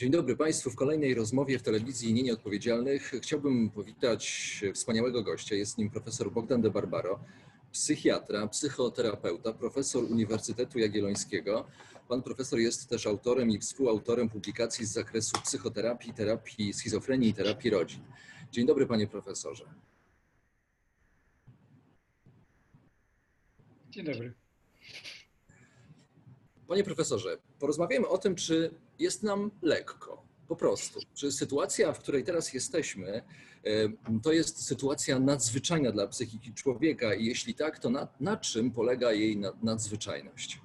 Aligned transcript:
Dzień 0.00 0.10
dobry 0.10 0.36
Państwu. 0.36 0.70
W 0.70 0.76
kolejnej 0.76 1.14
rozmowie 1.14 1.58
w 1.58 1.62
telewizji 1.62 2.12
Nie 2.12 2.22
Nieodpowiedzialnych 2.22 3.12
chciałbym 3.22 3.70
powitać 3.70 4.60
wspaniałego 4.74 5.22
gościa. 5.22 5.54
Jest 5.54 5.78
nim 5.78 5.90
profesor 5.90 6.32
Bogdan 6.32 6.62
de 6.62 6.70
Barbaro, 6.70 7.20
psychiatra, 7.72 8.46
psychoterapeuta, 8.48 9.52
profesor 9.52 10.04
Uniwersytetu 10.04 10.78
Jagiellońskiego. 10.78 11.66
Pan 12.08 12.22
profesor 12.22 12.58
jest 12.58 12.88
też 12.88 13.06
autorem 13.06 13.50
i 13.50 13.58
współautorem 13.58 14.28
publikacji 14.28 14.86
z 14.86 14.92
zakresu 14.92 15.32
psychoterapii, 15.42 16.14
terapii 16.14 16.72
schizofrenii 16.72 17.28
i 17.28 17.34
terapii 17.34 17.70
rodzin. 17.70 18.00
Dzień 18.52 18.66
dobry 18.66 18.86
panie 18.86 19.06
profesorze. 19.06 19.64
Dzień 23.90 24.04
dobry. 24.04 24.34
Panie 26.70 26.84
profesorze, 26.84 27.38
porozmawiajmy 27.58 28.08
o 28.08 28.18
tym, 28.18 28.34
czy 28.34 28.74
jest 28.98 29.22
nam 29.22 29.50
lekko. 29.62 30.22
Po 30.48 30.56
prostu. 30.56 31.00
Czy 31.14 31.32
sytuacja, 31.32 31.92
w 31.92 31.98
której 31.98 32.24
teraz 32.24 32.54
jesteśmy, 32.54 33.22
to 34.22 34.32
jest 34.32 34.66
sytuacja 34.66 35.18
nadzwyczajna 35.18 35.92
dla 35.92 36.06
psychiki 36.06 36.54
człowieka 36.54 37.14
i 37.14 37.24
jeśli 37.24 37.54
tak, 37.54 37.78
to 37.78 37.90
na, 37.90 38.08
na 38.20 38.36
czym 38.36 38.70
polega 38.70 39.12
jej 39.12 39.36
nadzwyczajność? 39.62 40.60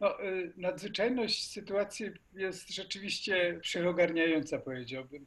No, 0.00 0.24
y, 0.24 0.52
nadzwyczajność 0.56 1.50
sytuacji 1.50 2.06
jest 2.34 2.70
rzeczywiście 2.70 3.60
wszechogarniająca, 3.62 4.58
powiedziałbym. 4.58 5.26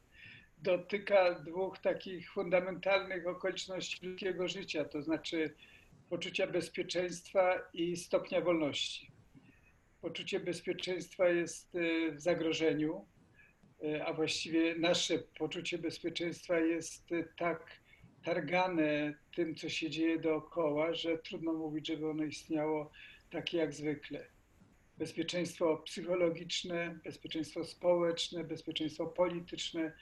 Dotyka 0.58 1.34
dwóch 1.34 1.78
takich 1.78 2.32
fundamentalnych 2.32 3.26
okoliczności 3.26 4.06
ludzkiego 4.06 4.48
życia, 4.48 4.84
to 4.84 5.02
znaczy 5.02 5.54
poczucia 6.10 6.46
bezpieczeństwa 6.46 7.68
i 7.72 7.96
stopnia 7.96 8.40
wolności. 8.40 9.10
Poczucie 10.00 10.40
bezpieczeństwa 10.40 11.28
jest 11.28 11.74
y, 11.74 12.12
w 12.12 12.20
zagrożeniu, 12.20 13.06
y, 13.84 14.04
a 14.04 14.12
właściwie 14.12 14.74
nasze 14.74 15.18
poczucie 15.18 15.78
bezpieczeństwa 15.78 16.58
jest 16.58 17.12
y, 17.12 17.28
tak 17.36 17.80
targane 18.24 19.14
tym, 19.34 19.54
co 19.54 19.68
się 19.68 19.90
dzieje 19.90 20.18
dookoła, 20.18 20.94
że 20.94 21.18
trudno 21.18 21.52
mówić, 21.52 21.86
żeby 21.86 22.10
ono 22.10 22.24
istniało 22.24 22.90
takie 23.30 23.58
jak 23.58 23.74
zwykle. 23.74 24.26
Bezpieczeństwo 24.98 25.76
psychologiczne, 25.76 26.98
bezpieczeństwo 27.04 27.64
społeczne, 27.64 28.44
bezpieczeństwo 28.44 29.06
polityczne, 29.06 29.92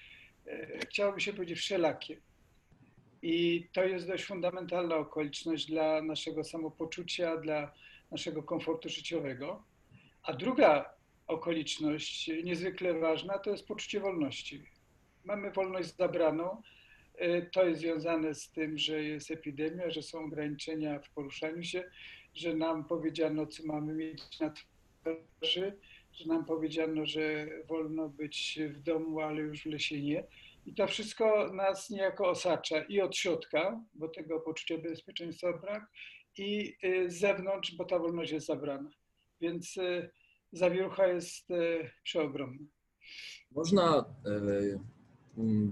chciałoby 0.89 1.21
się 1.21 1.33
powiedzieć 1.33 1.59
wszelakie. 1.59 2.21
I 3.27 3.69
to 3.73 3.85
jest 3.85 4.07
dość 4.07 4.25
fundamentalna 4.25 4.97
okoliczność 4.97 5.67
dla 5.67 6.03
naszego 6.03 6.45
samopoczucia, 6.45 7.37
dla 7.37 7.73
naszego 8.11 8.43
komfortu 8.43 8.89
życiowego. 8.89 9.65
A 10.23 10.33
druga 10.33 10.95
okoliczność 11.27 12.31
niezwykle 12.45 12.95
ważna 12.95 13.39
to 13.39 13.51
jest 13.51 13.67
poczucie 13.67 14.01
wolności. 14.01 14.63
Mamy 15.25 15.51
wolność 15.51 15.97
zabraną. 15.97 16.63
Y, 17.23 17.51
to 17.53 17.65
jest 17.67 17.81
związane 17.81 18.35
z 18.35 18.51
tym, 18.51 18.79
że 18.79 19.03
jest 19.03 19.31
epidemia, 19.31 19.91
że 19.91 20.03
są 20.03 20.25
ograniczenia 20.25 20.99
w 20.99 21.11
poruszaniu 21.11 21.63
się, 21.63 21.85
że 22.35 22.55
nam 22.55 22.85
powiedziano, 22.85 23.47
co 23.47 23.67
mamy 23.67 23.95
mieć 23.95 24.41
na 24.41 24.51
twarzy, 24.51 25.79
że 26.13 26.29
nam 26.29 26.45
powiedziano, 26.45 27.07
że 27.07 27.49
wolno 27.69 28.09
być 28.09 28.59
w 28.69 28.83
domu, 28.83 29.21
ale 29.21 29.41
już 29.41 29.63
w 29.63 29.67
lesie 29.67 30.01
nie. 30.01 30.25
I 30.67 30.75
to 30.75 30.87
wszystko 30.87 31.53
nas 31.55 31.91
niejako 31.91 32.29
osacza 32.29 32.83
i 32.83 33.01
od 33.01 33.17
środka, 33.17 33.81
bo 33.95 34.09
tego 34.09 34.41
poczucia 34.41 34.79
bezpieczeństwa 34.79 35.59
brak, 35.59 35.91
i 36.37 36.77
y, 36.85 37.11
z 37.11 37.19
zewnątrz, 37.19 37.77
bo 37.77 37.85
ta 37.85 37.99
wolność 37.99 38.33
jest 38.33 38.47
zabrana. 38.47 38.91
Więc 39.41 39.77
y, 39.77 40.11
zawierucha 40.53 41.07
jest 41.07 41.51
y, 41.51 41.91
przeogromna. 42.03 42.67
Można 43.51 44.05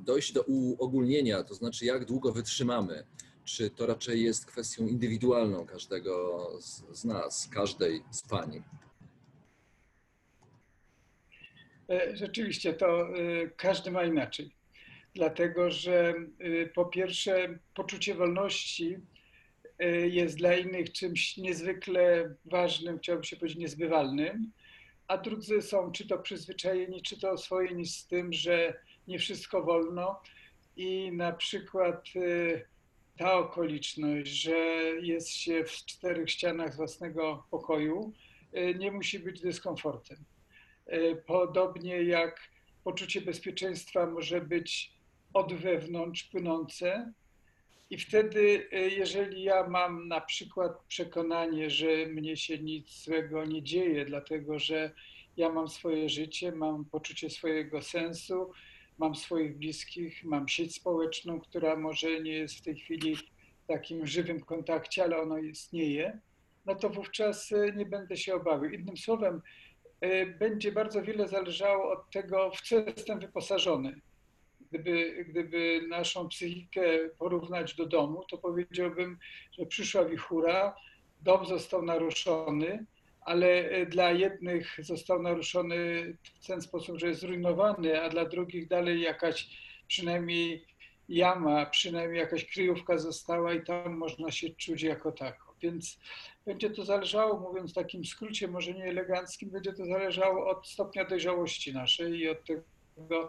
dojść 0.05 0.33
do 0.33 0.43
uogólnienia, 0.43 1.43
to 1.43 1.55
znaczy 1.55 1.85
jak 1.85 2.05
długo 2.05 2.33
wytrzymamy. 2.33 3.05
Czy 3.45 3.71
to 3.71 3.87
raczej 3.87 4.23
jest 4.23 4.47
kwestią 4.47 4.87
indywidualną 4.87 5.67
każdego 5.67 6.49
z, 6.93 7.05
nas, 7.05 7.49
każdej 7.55 8.03
z 8.11 8.23
pani? 8.23 8.63
E, 11.91 12.17
rzeczywiście, 12.17 12.75
to 12.75 13.09
każdy 13.57 13.91
ma 13.91 14.05
inaczej 14.05 14.62
dlatego 15.15 15.71
że 15.71 16.15
y, 16.41 16.71
po 16.75 16.85
pierwsze 16.85 17.59
poczucie 17.75 18.15
wolności 18.15 18.97
y, 19.83 20.09
jest 20.09 20.37
dla 20.37 20.57
innych 20.57 20.93
czymś 20.93 21.37
niezwykle 21.37 22.35
ważnym, 22.45 22.99
chciałbym 22.99 23.25
się 23.25 23.37
powiedzieć 23.37 23.59
niezbywalnym, 23.59 24.53
a 25.09 25.19
drudzy 25.19 25.63
są 25.63 25.93
czy 25.93 26.07
to 26.07 26.19
przyzwyczajeni, 26.19 27.03
czy 27.03 27.21
to 27.21 27.31
oswojeni 27.31 27.87
z 27.87 28.07
tym, 28.07 28.33
że 28.33 28.81
nie 29.09 29.19
wszystko 29.19 29.63
wolno 29.63 30.21
i 30.77 31.13
na 31.13 31.33
przykład 31.33 32.07
y, 32.17 32.65
ta 33.19 33.35
okoliczność, 33.35 34.31
że 34.31 34.57
jest 35.03 35.29
się 35.29 35.65
w 35.65 35.71
czterech 35.71 36.31
ścianach 36.31 36.77
własnego 36.77 37.47
pokoju, 37.51 38.13
nie 38.79 38.93
musi 38.93 39.19
być 39.19 39.41
dyskomfortem. 39.41 40.17
Podobnie 41.27 42.03
jak 42.03 42.41
poczucie 42.85 43.21
bezpieczeństwa 43.21 44.07
może 44.07 44.41
być 44.41 44.93
od 45.35 45.55
wewnątrz 45.55 46.25
płynące. 46.25 47.13
I 47.91 47.99
wtedy, 47.99 48.69
e, 48.73 48.89
jeżeli 48.89 49.43
ja 49.43 49.69
mam 49.69 50.09
na 50.09 50.21
przykład 50.21 50.73
przekonanie, 50.89 51.71
że 51.71 52.07
mnie 52.07 52.37
się 52.37 52.59
nic 52.59 53.05
złego 53.05 53.45
nie 53.45 53.63
dzieje, 53.63 54.05
dlatego 54.05 54.59
że 54.59 54.93
ja 55.37 55.49
mam 55.49 55.69
swoje 55.69 56.09
życie, 56.09 56.53
mam 56.53 56.85
poczucie 56.85 57.31
swojego 57.31 57.83
sensu, 57.83 58.51
mam 58.99 59.15
swoich 59.15 59.59
bliskich, 59.59 60.25
mam 60.25 60.49
sieć 60.49 60.75
społeczną, 60.75 61.41
która 61.41 61.77
może 61.77 62.21
nie 62.21 62.33
jest 62.33 62.59
w 62.59 62.63
tej 62.63 62.77
chwili 62.77 63.17
w 63.17 63.23
takim 63.69 64.07
żywym 64.07 64.41
kontakcie, 64.41 65.05
ale 65.05 65.21
ono 65.21 65.39
istnieje, 65.39 66.19
no 66.67 66.75
to 66.75 66.91
wówczas 66.91 67.53
e, 67.53 67.73
nie 67.77 67.87
będę 67.87 68.17
się 68.17 68.35
obawiał. 68.35 68.71
Innym 68.71 68.97
słowem, 68.97 69.43
e, 70.01 70.27
będzie 70.27 70.73
bardzo 70.73 71.03
wiele 71.03 71.29
zależało 71.29 71.93
od 71.93 72.11
tego, 72.11 72.51
w 72.51 72.61
co 72.61 72.77
jestem 72.77 73.21
wyposażony 73.21 74.01
gdyby, 74.73 75.25
gdyby 75.29 75.87
naszą 75.89 76.29
psychikę 76.29 76.83
porównać 77.19 77.75
do 77.75 77.87
domu, 77.87 78.25
to 78.31 78.39
powiedziałbym, 78.39 79.19
że 79.59 79.67
przyszła 79.67 80.05
wichura, 80.05 80.77
dom 81.21 81.47
został 81.47 81.83
naruszony, 81.83 82.87
ale 83.21 83.87
dla 83.87 84.11
jednych 84.11 84.77
został 84.79 85.23
naruszony 85.23 85.77
w 86.43 86.47
ten 86.47 86.63
sposób, 86.63 86.99
że 86.99 87.09
jest 87.09 87.21
zrujnowany, 87.21 88.03
a 88.03 88.09
dla 88.09 88.25
drugich 88.25 88.69
dalej 88.69 89.01
jakaś 89.01 89.49
przynajmniej 89.89 90.65
jama, 91.09 91.67
przynajmniej 91.67 92.21
jakaś 92.21 92.45
kryjówka 92.45 92.99
została 92.99 93.55
i 93.55 93.65
tam 93.65 93.97
można 93.97 94.31
się 94.31 94.51
czuć 94.51 94.83
jako 94.83 95.13
tako. 95.13 95.55
Więc 95.63 95.99
będzie 96.47 96.71
to 96.71 96.85
zależało, 96.85 97.41
mówiąc 97.41 97.71
w 97.71 97.75
takim 97.75 98.05
skrócie, 98.05 98.49
może 98.49 98.73
nie 98.73 98.85
eleganckim, 98.85 99.51
będzie 99.51 99.73
to 99.73 99.87
zależało 99.87 100.51
od 100.51 100.69
stopnia 100.69 101.05
dojrzałości 101.05 101.73
naszej 101.73 102.19
i 102.19 102.29
od 102.29 102.45
tego, 102.45 103.29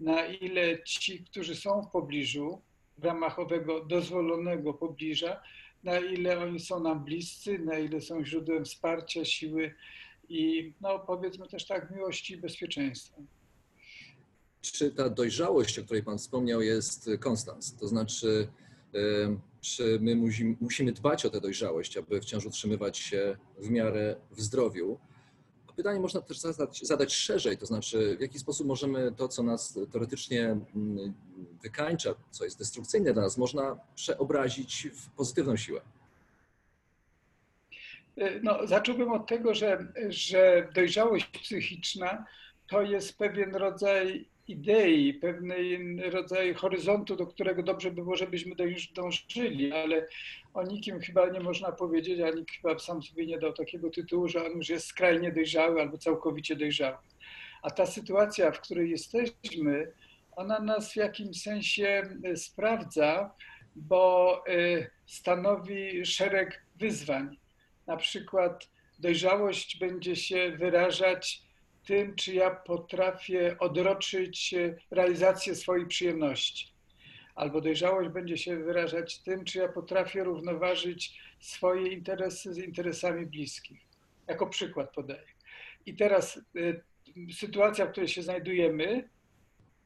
na 0.00 0.26
ile 0.26 0.82
ci, 0.82 1.24
którzy 1.24 1.56
są 1.56 1.82
w 1.82 1.90
pobliżu, 1.90 2.62
w 2.98 3.04
ramach 3.04 3.38
owego 3.38 3.84
dozwolonego 3.84 4.74
pobliża, 4.74 5.42
na 5.84 5.98
ile 5.98 6.38
oni 6.40 6.60
są 6.60 6.80
nam 6.80 7.04
bliscy, 7.04 7.58
na 7.58 7.78
ile 7.78 8.00
są 8.00 8.24
źródłem 8.24 8.64
wsparcia, 8.64 9.24
siły 9.24 9.74
i 10.28 10.72
no 10.80 10.98
powiedzmy 10.98 11.48
też 11.48 11.66
tak 11.66 11.90
miłości 11.90 12.34
i 12.34 12.36
bezpieczeństwa. 12.36 13.22
Czy 14.60 14.90
ta 14.90 15.10
dojrzałość, 15.10 15.78
o 15.78 15.84
której 15.84 16.02
Pan 16.02 16.18
wspomniał, 16.18 16.62
jest 16.62 17.10
konstans? 17.20 17.76
To 17.76 17.88
znaczy, 17.88 18.48
czy 19.60 19.98
my 20.00 20.16
musimy 20.60 20.92
dbać 20.92 21.26
o 21.26 21.30
tę 21.30 21.40
dojrzałość, 21.40 21.96
aby 21.96 22.20
wciąż 22.20 22.46
utrzymywać 22.46 22.98
się 22.98 23.36
w 23.58 23.70
miarę 23.70 24.16
w 24.30 24.40
zdrowiu? 24.40 24.98
pytanie 25.80 26.00
można 26.00 26.20
też 26.20 26.38
zadać, 26.38 26.80
zadać 26.86 27.14
szerzej, 27.14 27.58
to 27.58 27.66
znaczy 27.66 28.16
w 28.16 28.20
jaki 28.20 28.38
sposób 28.38 28.66
możemy 28.66 29.12
to, 29.12 29.28
co 29.28 29.42
nas 29.42 29.78
teoretycznie 29.92 30.42
mm, 30.44 31.14
wykańcza, 31.62 32.14
co 32.30 32.44
jest 32.44 32.58
destrukcyjne 32.58 33.12
dla 33.12 33.22
nas, 33.22 33.38
można 33.38 33.78
przeobrazić 33.94 34.88
w 34.94 35.10
pozytywną 35.10 35.56
siłę. 35.56 35.80
E, 38.16 38.40
no, 38.42 38.66
zacząłbym 38.66 39.12
od 39.12 39.26
tego, 39.26 39.54
że, 39.54 39.92
że 40.08 40.68
dojrzałość 40.74 41.26
psychiczna 41.26 42.24
to 42.68 42.82
jest 42.82 43.18
pewien 43.18 43.54
rodzaj 43.54 44.28
idei, 44.50 45.14
pewnej 45.14 45.96
rodzaju 46.10 46.54
horyzontu, 46.54 47.16
do 47.16 47.26
którego 47.26 47.62
dobrze 47.62 47.90
by 47.90 48.02
było, 48.02 48.16
żebyśmy 48.16 48.54
dążyli, 48.94 49.72
ale 49.72 50.06
o 50.54 50.62
nikim 50.62 51.00
chyba 51.00 51.28
nie 51.28 51.40
można 51.40 51.72
powiedzieć, 51.72 52.20
a 52.20 52.30
nikt 52.30 52.54
chyba 52.54 52.78
sam 52.78 53.02
sobie 53.02 53.26
nie 53.26 53.38
dał 53.38 53.52
takiego 53.52 53.90
tytułu, 53.90 54.28
że 54.28 54.46
on 54.46 54.52
już 54.52 54.68
jest 54.68 54.86
skrajnie 54.86 55.32
dojrzały 55.32 55.80
albo 55.80 55.98
całkowicie 55.98 56.56
dojrzały. 56.56 56.96
A 57.62 57.70
ta 57.70 57.86
sytuacja, 57.86 58.52
w 58.52 58.60
której 58.60 58.90
jesteśmy, 58.90 59.92
ona 60.36 60.60
nas 60.60 60.92
w 60.92 60.96
jakimś 60.96 61.42
sensie 61.42 62.02
sprawdza, 62.36 63.34
bo 63.76 64.42
y, 64.48 64.90
stanowi 65.06 66.06
szereg 66.06 66.64
wyzwań. 66.76 67.38
Na 67.86 67.96
przykład 67.96 68.68
dojrzałość 68.98 69.78
będzie 69.78 70.16
się 70.16 70.52
wyrażać 70.58 71.49
tym, 71.86 72.16
czy 72.16 72.34
ja 72.34 72.50
potrafię 72.50 73.56
odroczyć 73.58 74.54
realizację 74.90 75.54
swoich 75.54 75.88
przyjemności. 75.88 76.72
Albo 77.34 77.60
dojrzałość 77.60 78.10
będzie 78.10 78.38
się 78.38 78.56
wyrażać 78.56 79.18
tym, 79.18 79.44
czy 79.44 79.58
ja 79.58 79.68
potrafię 79.68 80.24
równoważyć 80.24 81.20
swoje 81.40 81.92
interesy 81.92 82.54
z 82.54 82.58
interesami 82.58 83.26
bliskich. 83.26 83.80
Jako 84.26 84.46
przykład 84.46 84.92
podaję. 84.94 85.26
I 85.86 85.96
teraz 85.96 86.40
y, 86.56 86.82
sytuacja, 87.32 87.86
w 87.86 87.90
której 87.90 88.08
się 88.08 88.22
znajdujemy, 88.22 89.08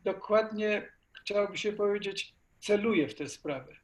dokładnie 0.05 0.89
chciałoby 1.21 1.59
się 1.59 1.73
powiedzieć, 1.73 2.35
celuje 2.59 3.09
w 3.09 3.15
tę 3.15 3.29
sprawę. 3.29 3.77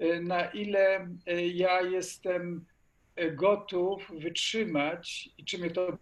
Y, 0.00 0.20
na 0.20 0.44
ile 0.44 1.08
y, 1.28 1.46
ja 1.46 1.82
jestem 1.82 2.66
gotów 3.32 4.12
wytrzymać 4.18 5.28
i 5.38 5.44
czy 5.44 5.58
mnie 5.58 5.70
to 5.70 5.98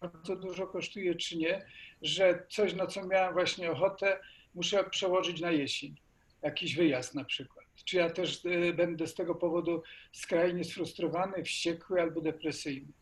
bardzo 0.00 0.36
dużo 0.36 0.66
kosztuje, 0.66 1.14
czy 1.14 1.36
nie, 1.36 1.66
że 2.02 2.46
coś, 2.50 2.74
na 2.74 2.86
co 2.86 3.06
miałem 3.06 3.32
właśnie 3.32 3.70
ochotę, 3.70 4.20
muszę 4.54 4.90
przełożyć 4.90 5.40
na 5.40 5.50
jesień. 5.50 5.94
Jakiś 6.42 6.76
wyjazd 6.76 7.14
na 7.14 7.24
przykład. 7.24 7.66
Czy 7.84 7.96
ja 7.96 8.10
też 8.10 8.40
e, 8.46 8.72
będę 8.72 9.06
z 9.06 9.14
tego 9.14 9.34
powodu 9.34 9.82
skrajnie 10.12 10.64
sfrustrowany, 10.64 11.44
wściekły 11.44 12.00
albo 12.00 12.20
depresyjny. 12.20 12.92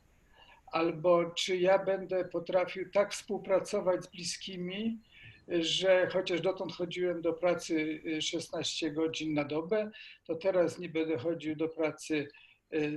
Albo 0.72 1.30
czy 1.30 1.56
ja 1.56 1.84
będę 1.84 2.24
potrafił 2.24 2.90
tak 2.90 3.12
współpracować 3.12 4.04
z 4.04 4.10
bliskimi, 4.10 4.98
że 5.48 6.08
chociaż 6.12 6.40
dotąd 6.40 6.72
chodziłem 6.72 7.22
do 7.22 7.32
pracy 7.32 8.02
16 8.20 8.90
godzin 8.90 9.34
na 9.34 9.44
dobę, 9.44 9.90
to 10.24 10.34
teraz 10.34 10.78
nie 10.78 10.88
będę 10.88 11.18
chodził 11.18 11.56
do 11.56 11.68
pracy 11.68 12.28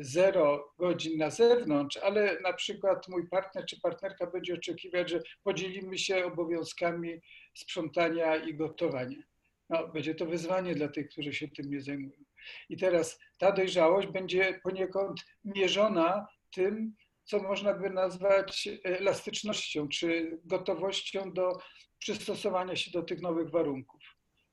zero 0.02 0.74
godzin 0.78 1.18
na 1.18 1.30
zewnątrz, 1.30 1.98
ale 1.98 2.40
na 2.40 2.54
przykład 2.54 3.08
mój 3.08 3.28
partner 3.30 3.66
czy 3.66 3.82
partnerka 3.82 4.28
będzie 4.28 4.54
oczekiwać, 4.54 5.10
że 5.10 5.22
podzielimy 5.44 5.98
się 5.98 6.26
obowiązkami 6.26 7.22
sprzątania 7.54 8.36
i 8.36 8.56
gotowania. 8.56 9.24
No, 9.70 9.88
będzie 9.88 10.16
to 10.16 10.26
wyzwanie 10.26 10.76
dla 10.76 10.88
tych, 10.88 11.10
którzy 11.10 11.34
się 11.34 11.48
tym 11.48 11.70
nie 11.70 11.82
zajmują. 11.82 12.24
I 12.70 12.78
teraz 12.78 13.20
ta 13.38 13.52
dojrzałość 13.52 14.08
będzie 14.08 14.60
poniekąd 14.64 15.26
mierzona 15.46 16.28
tym, 16.52 16.96
co 17.24 17.40
można 17.40 17.74
by 17.74 17.90
nazwać 17.90 18.70
elastycznością, 18.84 19.88
czy 19.88 20.40
gotowością 20.46 21.34
do 21.34 21.52
przystosowania 22.00 22.76
się 22.76 22.92
do 22.92 23.04
tych 23.04 23.22
nowych 23.22 23.50
warunków. 23.50 24.02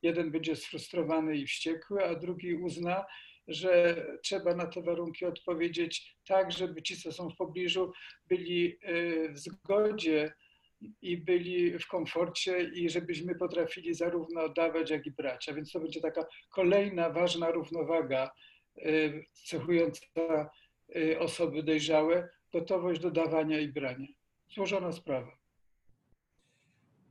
Jeden 0.03 0.31
będzie 0.31 0.57
sfrustrowany 0.57 1.37
i 1.37 1.47
wściekły, 1.47 2.05
a 2.05 2.15
drugi 2.15 2.55
uzna, 2.55 3.05
że 3.49 3.97
trzeba 4.23 4.55
na 4.55 4.67
te 4.67 4.83
warunki 4.83 5.25
odpowiedzieć 5.25 6.17
tak, 6.29 6.53
żeby 6.53 6.83
ci, 6.83 6.97
co 6.97 7.13
są 7.13 7.31
w 7.31 7.37
pobliżu, 7.37 7.93
byli 8.29 8.79
y, 8.89 9.33
w 9.33 9.39
zgodzie 9.39 10.33
i 11.03 11.17
byli 11.17 11.79
w 11.79 11.87
komforcie 11.87 12.63
i 12.63 12.91
żebyśmy 12.91 13.35
potrafili 13.35 13.95
zarówno 13.95 14.49
dawać, 14.49 14.91
jak 14.91 15.07
i 15.07 15.11
brać. 15.11 15.49
A 15.49 15.53
więc 15.53 15.73
to 15.73 15.81
będzie 15.81 16.01
taka 16.01 16.27
kolejna 16.51 17.11
ważna 17.11 17.51
równowaga 17.51 18.31
y, 18.79 19.25
cechująca 19.33 20.51
y, 20.97 21.19
osoby 21.19 21.63
dojrzałe, 21.63 22.29
gotowość 22.53 23.01
do 23.01 23.11
dawania 23.11 23.61
i 23.61 23.69
brania. 23.69 24.09
Złożona 24.55 24.93
sprawa. 24.93 25.44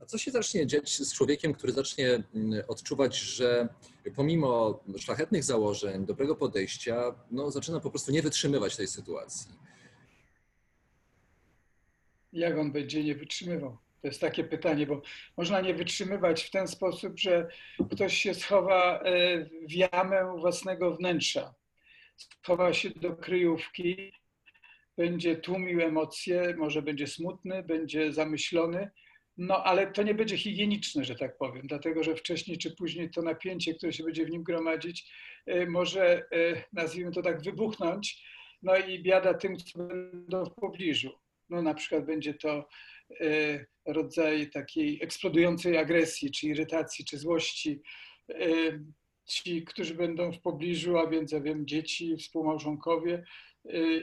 A 0.04 0.06
co 0.06 0.18
się 0.18 0.30
zacznie 0.30 0.66
dziać 0.66 0.96
z 0.96 1.14
człowiekiem, 1.14 1.54
który 1.54 1.72
zacznie 1.72 2.22
mm, 2.34 2.62
odczuwać, 2.68 3.16
że 3.16 3.68
pomimo 4.16 4.80
szlachetnych 4.98 5.44
założeń, 5.44 6.06
dobrego 6.06 6.36
podejścia, 6.36 7.14
no, 7.30 7.50
zaczyna 7.50 7.80
po 7.80 7.90
prostu 7.90 8.12
nie 8.12 8.22
wytrzymywać 8.22 8.76
tej 8.76 8.86
sytuacji? 8.86 9.52
Jak 12.32 12.58
on 12.58 12.72
będzie 12.72 13.04
nie 13.04 13.14
wytrzymywał? 13.14 13.78
To 14.02 14.08
jest 14.08 14.20
takie 14.20 14.44
pytanie, 14.44 14.86
bo 14.86 15.02
można 15.36 15.60
nie 15.60 15.74
wytrzymywać 15.74 16.42
w 16.42 16.50
ten 16.50 16.68
sposób, 16.68 17.18
że 17.18 17.48
ktoś 17.90 18.18
się 18.18 18.34
schowa 18.34 19.00
e, 19.00 19.44
w 19.44 19.72
jamę 19.72 20.36
własnego 20.38 20.96
wnętrza, 20.96 21.54
schowa 22.16 22.72
się 22.72 22.90
do 22.90 23.16
kryjówki, 23.16 24.12
będzie 24.96 25.36
tłumił 25.36 25.80
emocje, 25.80 26.54
może 26.58 26.82
będzie 26.82 27.06
smutny, 27.06 27.62
będzie 27.62 28.12
zamyślony, 28.12 28.90
no 29.36 29.64
ale 29.64 29.92
to 29.92 30.02
nie 30.02 30.14
będzie 30.14 30.38
higieniczne, 30.38 31.04
że 31.04 31.14
tak 31.14 31.38
powiem, 31.38 31.66
dlatego 31.66 32.02
że 32.02 32.16
wcześniej 32.16 32.58
czy 32.58 32.76
później 32.76 33.10
to 33.10 33.22
napięcie, 33.22 33.74
które 33.74 33.92
się 33.92 34.04
będzie 34.04 34.26
w 34.26 34.30
nim 34.30 34.42
gromadzić, 34.42 35.12
y, 35.48 35.66
może, 35.66 36.26
y, 36.32 36.62
nazwijmy 36.72 37.12
to 37.12 37.22
tak, 37.22 37.42
wybuchnąć. 37.42 38.24
No 38.62 38.76
i 38.76 39.02
biada 39.02 39.34
tym, 39.34 39.56
co 39.56 39.78
będą 39.78 40.44
w 40.44 40.54
pobliżu. 40.54 41.10
No 41.50 41.62
na 41.62 41.74
przykład 41.74 42.06
będzie 42.06 42.34
to 42.34 42.68
y, 43.20 43.66
rodzaj 43.86 44.50
takiej 44.50 45.02
eksplodującej 45.02 45.78
agresji, 45.78 46.30
czy 46.30 46.46
irytacji, 46.46 47.04
czy 47.04 47.18
złości. 47.18 47.82
Ci, 49.24 49.64
którzy 49.64 49.94
będą 49.94 50.32
w 50.32 50.40
pobliżu, 50.40 50.98
a 50.98 51.06
więc 51.06 51.32
ja 51.32 51.40
wiem, 51.40 51.66
dzieci, 51.66 52.16
współmałżonkowie, 52.16 53.24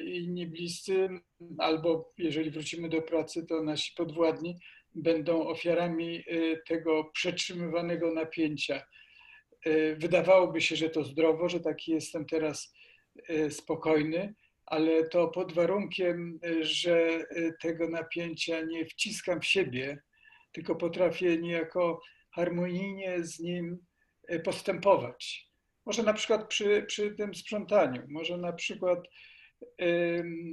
inni 0.04 0.48
bliscy, 0.48 1.10
albo 1.57 2.13
jeżeli 2.18 2.51
wrócimy 2.51 2.89
do 2.89 3.01
pracy, 3.01 3.45
to 3.45 3.63
nasi 3.63 3.94
podwładni, 3.95 4.57
będą 4.96 5.48
ofiarami 5.48 6.24
y, 6.32 6.62
tego 6.68 7.04
przetrzymywanego 7.04 8.14
napięcia. 8.14 8.84
Y, 9.68 9.96
wydawałoby 10.00 10.62
się, 10.62 10.76
że 10.76 10.90
to 10.90 11.04
zdrowo, 11.04 11.50
że 11.50 11.60
taki 11.60 11.92
jestem 11.92 12.26
teraz 12.26 12.74
y, 13.30 13.52
spokojny, 13.52 14.34
ale 14.66 15.04
to 15.04 15.28
pod 15.28 15.54
warunkiem, 15.54 16.39
że 16.62 17.25
tego 17.62 17.89
napięcia 17.89 18.62
nie 18.62 18.86
wciskam 18.86 19.42
w 19.42 19.46
siebie, 19.46 20.01
tylko 20.51 20.75
potrafię 20.75 21.38
niejako 21.38 22.01
harmonijnie 22.32 23.24
z 23.24 23.39
nim 23.39 23.80
postępować. 24.44 25.50
Może 25.86 26.04
na 26.04 26.13
przykład 26.13 26.48
przy, 26.48 26.84
przy 26.88 27.12
tym 27.12 27.36
sprzątaniu, 27.36 28.01
może 28.10 28.38
na 28.38 28.54
przykład 28.54 29.08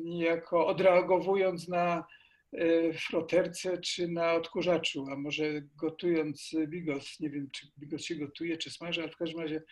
niejako 0.04 0.66
odreagowując 0.66 1.68
na 1.68 2.04
froterce 3.08 3.78
czy 3.78 4.08
na 4.08 4.32
odkurzaczu, 4.32 5.06
a 5.10 5.16
może 5.16 5.62
gotując 5.76 6.50
bigos, 6.68 7.20
nie 7.20 7.30
wiem 7.30 7.50
czy 7.52 7.66
bigos 7.78 8.02
się 8.02 8.16
gotuje 8.16 8.56
czy 8.56 8.70
smaży, 8.70 9.02
ale 9.02 9.12
w 9.12 9.16
każdym 9.16 9.40
razie 9.40 9.62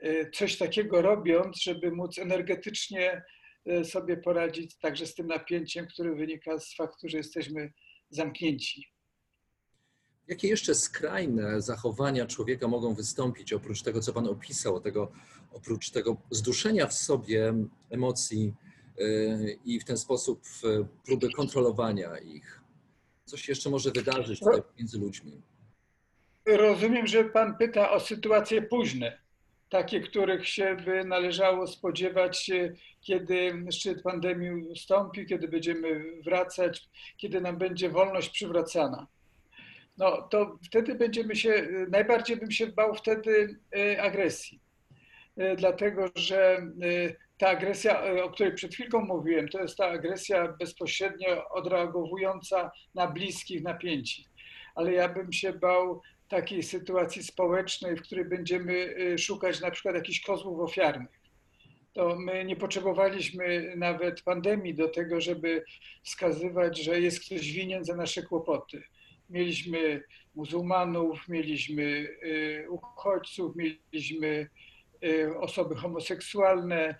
e, 0.00 0.30
coś 0.30 0.58
takiego 0.58 1.02
robiąc, 1.02 1.62
żeby 1.62 1.90
móc 1.90 2.18
energetycznie 2.18 3.22
e, 3.66 3.84
sobie 3.84 4.16
poradzić 4.16 4.78
także 4.78 5.06
z 5.06 5.14
tym 5.14 5.26
napięciem, 5.26 5.86
które 5.86 6.14
wynika 6.14 6.58
z 6.58 6.74
faktu, 6.74 7.08
że 7.08 7.16
jesteśmy 7.16 7.72
zamknięci. 8.10 8.86
Jakie 10.28 10.48
jeszcze 10.48 10.74
skrajne 10.74 11.60
zachowania 11.62 12.26
człowieka 12.26 12.68
mogą 12.68 12.94
wystąpić 12.94 13.52
oprócz 13.52 13.82
tego, 13.82 14.00
co 14.00 14.12
Pan 14.12 14.26
opisał, 14.26 14.80
tego, 14.80 15.12
oprócz 15.52 15.90
tego 15.90 16.16
zduszenia 16.30 16.86
w 16.86 16.94
sobie 16.94 17.54
emocji, 17.90 18.54
i 19.64 19.80
w 19.80 19.84
ten 19.84 19.96
sposób 19.96 20.42
próby 21.04 21.30
kontrolowania 21.32 22.18
ich. 22.18 22.60
Co 23.24 23.36
się 23.36 23.52
jeszcze 23.52 23.70
może 23.70 23.90
wydarzyć 23.90 24.40
tutaj 24.40 24.62
między 24.78 24.98
ludźmi? 24.98 25.42
Rozumiem, 26.46 27.06
że 27.06 27.24
Pan 27.24 27.56
pyta 27.56 27.90
o 27.90 28.00
sytuacje 28.00 28.62
późne, 28.62 29.18
takie, 29.68 30.00
których 30.00 30.48
się 30.48 30.76
by 30.84 31.04
należało 31.04 31.66
spodziewać, 31.66 32.50
kiedy 33.00 33.66
szczyt 33.72 34.02
pandemii 34.02 34.50
ustąpi, 34.50 35.26
kiedy 35.26 35.48
będziemy 35.48 36.04
wracać, 36.24 36.88
kiedy 37.16 37.40
nam 37.40 37.56
będzie 37.58 37.90
wolność 37.90 38.28
przywracana. 38.28 39.06
No 39.98 40.22
to 40.22 40.58
wtedy 40.64 40.94
będziemy 40.94 41.36
się, 41.36 41.68
najbardziej 41.88 42.36
bym 42.36 42.50
się 42.50 42.66
bał 42.66 42.94
wtedy 42.94 43.58
e, 43.76 44.02
agresji, 44.02 44.60
e, 45.36 45.56
dlatego 45.56 46.10
że 46.14 46.56
e, 46.56 47.25
ta 47.38 47.48
agresja, 47.48 48.02
e, 48.02 48.24
o 48.24 48.30
której 48.30 48.54
przed 48.54 48.74
chwilką 48.74 49.00
mówiłem, 49.00 49.48
to 49.48 49.62
jest 49.62 49.76
ta 49.76 49.86
agresja 49.86 50.48
bezpośrednio 50.48 51.48
odreagowująca 51.48 52.70
na 52.94 53.06
bliskich 53.06 53.62
napięci. 53.62 54.24
Ale 54.74 54.92
ja 54.92 55.08
bym 55.08 55.32
się 55.32 55.52
bał 55.52 56.02
takiej 56.28 56.62
sytuacji 56.62 57.22
społecznej, 57.22 57.96
w 57.96 58.02
której 58.02 58.24
będziemy 58.24 58.96
e, 59.14 59.18
szukać 59.18 59.60
na 59.60 59.70
przykład 59.70 59.94
jakichś 59.94 60.20
kozłów 60.20 60.60
ofiarnych. 60.60 61.20
to 61.92 62.16
my 62.16 62.44
nie 62.44 62.56
potrzebowaliśmy 62.56 63.74
nawet 63.76 64.22
pandemii 64.22 64.74
do 64.74 64.88
tego, 64.88 65.20
żeby 65.20 65.64
wskazywać, 66.02 66.82
że 66.82 67.00
jest 67.00 67.24
ktoś 67.26 67.52
winien 67.52 67.84
za 67.84 67.96
nasze 67.96 68.22
kłopoty. 68.22 68.82
Mieliśmy 69.30 70.02
muzułmanów, 70.34 71.28
mieliśmy 71.28 71.82
y, 71.82 72.66
uchodźców, 72.70 73.56
mieliśmy 73.56 74.48
osoby 75.40 75.76
homoseksualne, 75.76 76.98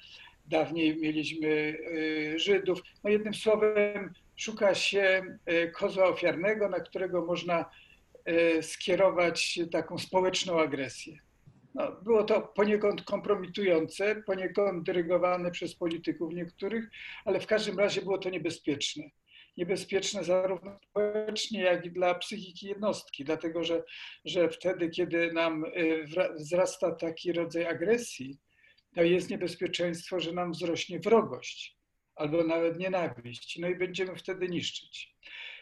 dawniej 0.48 0.96
mieliśmy 0.96 1.48
y, 1.48 2.34
Żydów. 2.38 2.80
No 3.04 3.10
jednym 3.10 3.34
słowem, 3.34 4.12
szuka 4.36 4.74
się 4.74 5.22
kozła 5.74 6.04
ofiarnego, 6.04 6.68
na 6.68 6.80
którego 6.80 7.24
można 7.24 7.70
skierować 8.60 9.60
taką 9.70 9.98
społeczną 9.98 10.60
agresję. 10.60 11.18
No, 11.76 11.92
było 12.02 12.24
to 12.24 12.40
poniekąd 12.40 13.02
kompromitujące, 13.02 14.22
poniekąd 14.26 14.86
dyrygowane 14.86 15.50
przez 15.50 15.74
polityków 15.74 16.34
niektórych, 16.34 16.90
ale 17.24 17.40
w 17.40 17.46
każdym 17.46 17.78
razie 17.78 18.02
było 18.02 18.18
to 18.18 18.30
niebezpieczne. 18.30 19.04
Niebezpieczne 19.56 20.24
zarówno 20.24 20.78
społecznie, 20.90 21.62
jak 21.62 21.86
i 21.86 21.90
dla 21.90 22.14
psychiki 22.14 22.66
jednostki, 22.66 23.24
dlatego 23.24 23.64
że, 23.64 23.84
że 24.24 24.48
wtedy, 24.48 24.90
kiedy 24.90 25.32
nam 25.32 25.64
y, 25.64 26.04
wzrasta 26.36 26.92
taki 26.92 27.32
rodzaj 27.32 27.66
agresji, 27.66 28.38
to 28.96 29.02
jest 29.02 29.30
niebezpieczeństwo, 29.30 30.20
że 30.20 30.32
nam 30.32 30.52
wzrośnie 30.52 31.00
wrogość 31.00 31.76
albo 32.14 32.44
nawet 32.44 32.78
nienawiść, 32.78 33.58
no 33.58 33.68
i 33.68 33.76
będziemy 33.76 34.16
wtedy 34.16 34.48
niszczyć. 34.48 35.14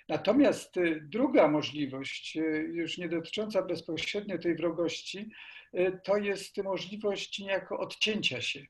Natomiast 0.08 0.76
y, 0.76 1.00
druga 1.02 1.48
możliwość, 1.48 2.36
y, 2.36 2.40
już 2.74 2.98
nie 2.98 3.08
dotycząca 3.08 3.62
bezpośrednio 3.62 4.38
tej 4.38 4.56
wrogości, 4.56 5.30
y, 5.78 6.00
to 6.04 6.16
jest 6.16 6.56
możliwość 6.56 7.38
niejako 7.38 7.78
odcięcia 7.78 8.40
się, 8.40 8.60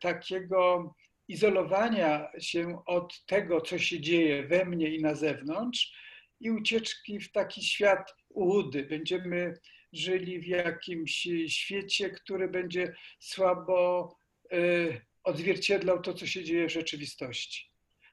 takiego 0.00 0.94
izolowania 1.28 2.28
się 2.38 2.82
od 2.86 3.26
tego, 3.26 3.60
co 3.60 3.78
się 3.78 4.00
dzieje 4.00 4.46
we 4.46 4.64
mnie 4.64 4.88
i 4.96 5.02
na 5.02 5.14
zewnątrz 5.14 5.92
i 6.40 6.50
ucieczki 6.50 7.20
w 7.20 7.32
taki 7.32 7.62
świat 7.62 8.14
ułudy. 8.28 8.84
Będziemy 8.84 9.54
żyli 9.92 10.40
w 10.40 10.46
jakimś 10.46 11.28
świecie, 11.46 12.10
który 12.10 12.48
będzie 12.48 12.94
słabo 13.18 14.16
odzwierciedlał 15.24 16.02
to, 16.02 16.14
co 16.14 16.26
się 16.26 16.44
dzieje 16.44 16.68
w 16.68 16.72
rzeczywistości. 16.72 17.70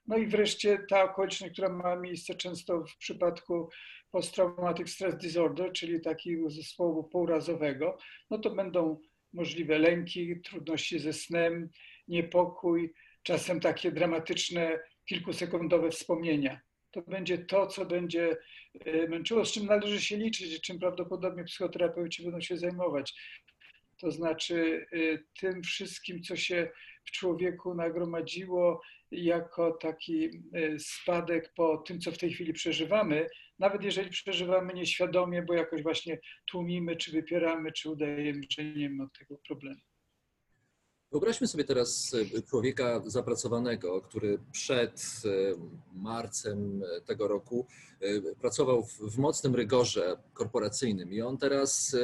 No 0.07 0.17
i 0.17 0.27
wreszcie 0.27 0.79
ta 0.89 1.03
okoliczność, 1.03 1.53
która 1.53 1.69
ma 1.69 1.95
miejsce 1.95 2.35
często 2.35 2.83
w 2.85 2.97
przypadku 2.97 3.69
post-traumatic 4.11 4.89
stress 4.89 5.17
disorder, 5.17 5.71
czyli 5.71 6.01
takiego 6.01 6.49
zespołu 6.49 7.03
półrazowego, 7.03 7.97
no 8.29 8.37
to 8.37 8.49
będą 8.49 9.01
możliwe 9.33 9.79
lęki, 9.79 10.41
trudności 10.41 10.99
ze 10.99 11.13
snem, 11.13 11.69
niepokój, 12.07 12.93
czasem 13.23 13.59
takie 13.59 13.91
dramatyczne, 13.91 14.79
kilkusekundowe 15.05 15.91
wspomnienia. 15.91 16.61
To 16.95 17.01
będzie 17.01 17.37
to, 17.37 17.67
co 17.67 17.85
będzie 17.85 18.37
e, 18.85 19.07
męczyło, 19.07 19.45
z 19.45 19.51
czym 19.51 19.65
należy 19.65 20.01
się 20.01 20.17
liczyć 20.17 20.61
czym 20.61 20.79
prawdopodobnie 20.79 21.43
psychoterapeuci 21.43 22.23
będą 22.23 22.41
się 22.41 22.57
zajmować. 22.57 23.13
To 23.97 24.11
znaczy 24.11 24.85
e, 24.93 24.97
tym 25.39 25.63
wszystkim, 25.63 26.23
co 26.23 26.35
się 26.35 26.71
w 27.05 27.11
człowieku 27.11 27.75
nagromadziło 27.75 28.81
jako 29.11 29.71
taki 29.71 30.25
e, 30.25 30.79
spadek 30.79 31.53
po 31.55 31.77
tym, 31.77 31.99
co 31.99 32.11
w 32.11 32.17
tej 32.17 32.33
chwili 32.33 32.53
przeżywamy, 32.53 33.27
nawet 33.59 33.83
jeżeli 33.83 34.09
przeżywamy 34.09 34.73
nieświadomie, 34.73 35.41
bo 35.41 35.53
jakoś 35.53 35.83
właśnie 35.83 36.19
tłumimy, 36.51 36.95
czy 36.95 37.11
wypieramy, 37.11 37.71
czy 37.71 37.89
udajemy, 37.89 38.41
że 38.49 38.63
nie 38.63 38.89
ma 38.89 39.07
tego 39.19 39.37
problemu. 39.47 39.81
Wyobraźmy 41.15 41.47
sobie 41.47 41.63
teraz 41.63 42.15
e, 42.37 42.41
człowieka 42.41 43.01
zapracowanego, 43.05 44.01
który 44.01 44.39
przed 44.51 45.21
e, 45.25 45.29
marcem 45.93 46.83
tego 47.05 47.27
roku 47.27 47.67
pracował 48.41 48.83
w 48.83 49.17
mocnym 49.17 49.55
rygorze 49.55 50.17
korporacyjnym 50.33 51.13
i 51.13 51.21
on 51.21 51.37
teraz 51.37 51.95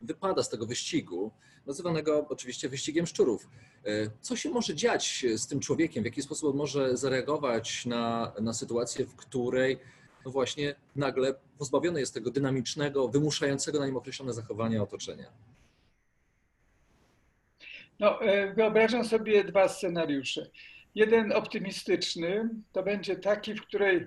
wypada 0.00 0.42
z 0.42 0.48
tego 0.48 0.66
wyścigu, 0.66 1.30
nazywanego 1.66 2.26
oczywiście 2.28 2.68
wyścigiem 2.68 3.06
szczurów. 3.06 3.48
E, 3.84 4.10
co 4.20 4.36
się 4.36 4.50
może 4.50 4.74
dziać 4.74 5.26
z 5.36 5.46
tym 5.46 5.60
człowiekiem? 5.60 6.02
W 6.02 6.06
jaki 6.06 6.22
sposób 6.22 6.50
on 6.50 6.56
może 6.56 6.96
zareagować 6.96 7.86
na, 7.86 8.32
na 8.40 8.52
sytuację, 8.52 9.06
w 9.06 9.16
której 9.16 9.78
no 10.24 10.30
właśnie 10.30 10.74
nagle 10.96 11.34
pozbawiony 11.58 12.00
jest 12.00 12.14
tego 12.14 12.30
dynamicznego, 12.30 13.08
wymuszającego 13.08 13.78
na 13.78 13.86
nim 13.86 13.96
określone 13.96 14.32
zachowania 14.32 14.82
otoczenia? 14.82 15.55
No, 18.00 18.22
e, 18.22 18.54
wyobrażam 18.54 19.04
sobie 19.04 19.44
dwa 19.44 19.68
scenariusze. 19.68 20.46
Jeden 20.94 21.32
optymistyczny 21.32 22.48
to 22.72 22.82
będzie 22.82 23.16
taki, 23.16 23.54
w 23.54 23.62
której 23.62 24.06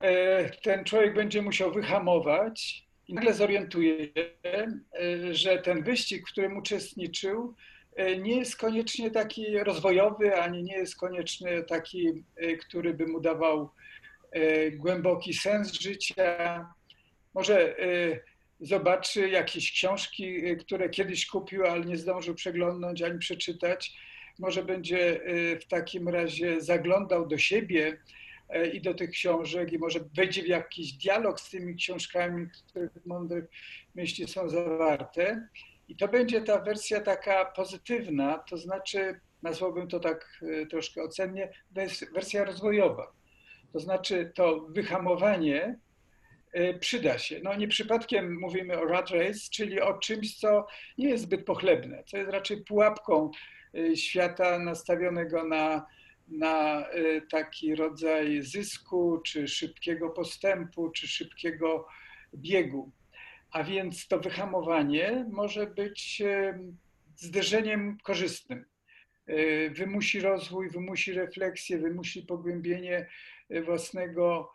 e, 0.00 0.50
ten 0.50 0.84
człowiek 0.84 1.14
będzie 1.14 1.42
musiał 1.42 1.72
wyhamować 1.72 2.86
i 3.08 3.14
nagle 3.14 3.34
zorientuje 3.34 4.04
się, 4.04 4.68
że 5.30 5.58
ten 5.58 5.82
wyścig, 5.82 6.28
w 6.28 6.32
którym 6.32 6.56
uczestniczył, 6.56 7.54
E, 7.96 8.16
nie 8.16 8.36
jest 8.36 8.56
koniecznie 8.56 9.10
taki 9.10 9.58
rozwojowy, 9.58 10.36
ani 10.36 10.62
nie 10.62 10.76
jest 10.76 10.96
koniecznie 10.96 11.62
taki, 11.62 12.24
e, 12.36 12.56
który 12.56 12.94
by 12.94 13.06
mu 13.06 13.20
dawał 13.20 13.70
e, 14.30 14.70
głęboki 14.70 15.34
sens 15.34 15.72
życia. 15.72 16.66
Może 17.34 17.76
zobaczy 18.62 19.28
jakieś 19.28 19.72
książki, 19.72 20.56
które 20.56 20.88
kiedyś 20.88 21.26
kupił, 21.26 21.66
ale 21.66 21.84
nie 21.84 21.96
zdążył 21.96 22.34
przeglądnąć 22.34 23.02
ani 23.02 23.18
przeczytać. 23.18 23.96
Może 24.38 24.64
będzie 24.64 25.20
w 25.60 25.66
takim 25.66 26.08
razie 26.08 26.60
zaglądał 26.60 27.26
do 27.26 27.38
siebie 27.38 27.96
i 28.72 28.80
do 28.80 28.94
tych 28.94 29.10
książek 29.10 29.72
i 29.72 29.78
może 29.78 30.00
wejdzie 30.14 30.42
w 30.42 30.46
jakiś 30.46 30.92
dialog 30.92 31.40
z 31.40 31.50
tymi 31.50 31.76
książkami, 31.76 32.46
które 32.68 32.88
mądre 33.06 33.42
myśli 33.94 34.28
są 34.28 34.48
zawarte. 34.48 35.48
I 35.88 35.96
to 35.96 36.08
będzie 36.08 36.40
ta 36.40 36.60
wersja 36.60 37.00
taka 37.00 37.44
pozytywna, 37.44 38.38
to 38.38 38.56
znaczy, 38.56 39.20
nazwałbym 39.42 39.88
to 39.88 40.00
tak 40.00 40.40
troszkę 40.70 41.02
ocennie, 41.02 41.52
wersja 42.14 42.44
rozwojowa. 42.44 43.12
To 43.72 43.78
znaczy, 43.78 44.32
to 44.34 44.60
wyhamowanie 44.60 45.78
przyda 46.80 47.18
się. 47.18 47.40
No 47.42 47.56
nie 47.56 47.68
przypadkiem 47.68 48.40
mówimy 48.40 48.78
o 48.78 48.84
rat 48.84 49.10
race, 49.10 49.40
czyli 49.52 49.80
o 49.80 49.98
czymś, 49.98 50.38
co 50.38 50.66
nie 50.98 51.08
jest 51.08 51.22
zbyt 51.24 51.44
pochlebne, 51.44 52.04
co 52.06 52.16
jest 52.16 52.30
raczej 52.30 52.64
pułapką 52.64 53.30
e, 53.74 53.96
świata 53.96 54.58
nastawionego 54.58 55.44
na, 55.44 55.86
na 56.28 56.86
taki 57.30 57.74
rodzaj 57.74 58.42
zysku, 58.42 59.20
czy 59.24 59.48
szybkiego 59.48 60.10
postępu, 60.10 60.90
czy 60.90 61.08
szybkiego 61.08 61.86
biegu. 62.34 62.92
A 63.50 63.64
więc 63.64 64.08
to 64.08 64.18
wyhamowanie 64.18 65.26
może 65.30 65.66
być 65.66 66.22
zderzeniem 67.16 67.98
korzystnym. 68.02 68.64
Wymusi 69.70 70.20
rozwój, 70.20 70.70
wymusi 70.70 71.12
refleksję, 71.12 71.78
wymusi 71.78 72.22
pogłębienie 72.22 73.06
własnego 73.64 74.52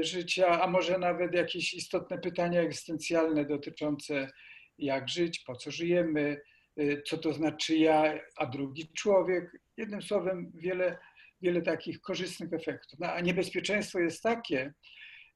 życia, 0.00 0.60
a 0.62 0.66
może 0.66 0.98
nawet 0.98 1.34
jakieś 1.34 1.74
istotne 1.74 2.18
pytania 2.18 2.60
egzystencjalne 2.60 3.44
dotyczące 3.44 4.28
jak 4.78 5.08
żyć, 5.08 5.40
po 5.46 5.56
co 5.56 5.70
żyjemy, 5.70 6.40
co 7.06 7.18
to 7.18 7.32
znaczy 7.32 7.76
ja, 7.76 8.18
a 8.36 8.46
drugi 8.46 8.92
człowiek. 8.92 9.50
Jednym 9.76 10.02
słowem, 10.02 10.52
wiele, 10.54 10.98
wiele 11.42 11.62
takich 11.62 12.00
korzystnych 12.00 12.52
efektów. 12.52 12.98
No, 12.98 13.12
a 13.12 13.20
niebezpieczeństwo 13.20 13.98
jest 13.98 14.22
takie, 14.22 14.72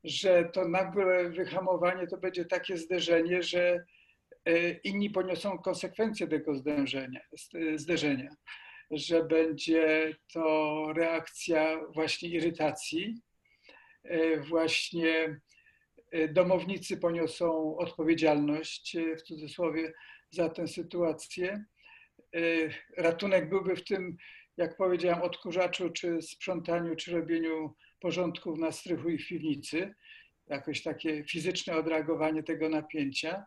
że 0.04 0.44
to 0.52 0.68
nagłe 0.68 1.30
wyhamowanie 1.30 2.06
to 2.06 2.18
będzie 2.18 2.44
takie 2.44 2.76
zderzenie, 2.76 3.42
że 3.42 3.84
e, 4.44 4.70
inni 4.70 5.10
poniosą 5.10 5.58
konsekwencje 5.58 6.28
tego 6.28 6.54
zderzenia, 6.54 7.20
zderzenia, 7.74 8.30
że 8.90 9.24
będzie 9.24 10.16
to 10.32 10.86
reakcja 10.96 11.80
właśnie 11.94 12.28
irytacji, 12.28 13.20
właśnie 14.40 15.40
e, 16.10 16.28
domownicy 16.28 16.96
poniosą 16.96 17.76
odpowiedzialność 17.76 18.96
w 19.18 19.22
cudzysłowie 19.22 19.92
za 20.30 20.48
tę 20.48 20.68
sytuację. 20.68 21.64
Ratunek 22.96 23.48
byłby 23.48 23.76
w 23.76 23.84
tym, 23.84 24.16
jak 24.56 24.76
powiedziałam, 24.76 25.22
odkurzaczu, 25.22 25.90
czy 25.90 26.22
sprzątaniu, 26.22 26.96
czy 26.96 27.12
robieniu 27.12 27.74
porządków 28.00 28.58
na 28.58 28.72
strychu 28.72 29.08
i 29.08 29.18
w 29.18 29.28
piwnicy, 29.28 29.94
jakoś 30.46 30.82
takie 30.82 31.24
fizyczne 31.24 31.76
odreagowanie 31.76 32.42
tego 32.42 32.68
napięcia. 32.68 33.46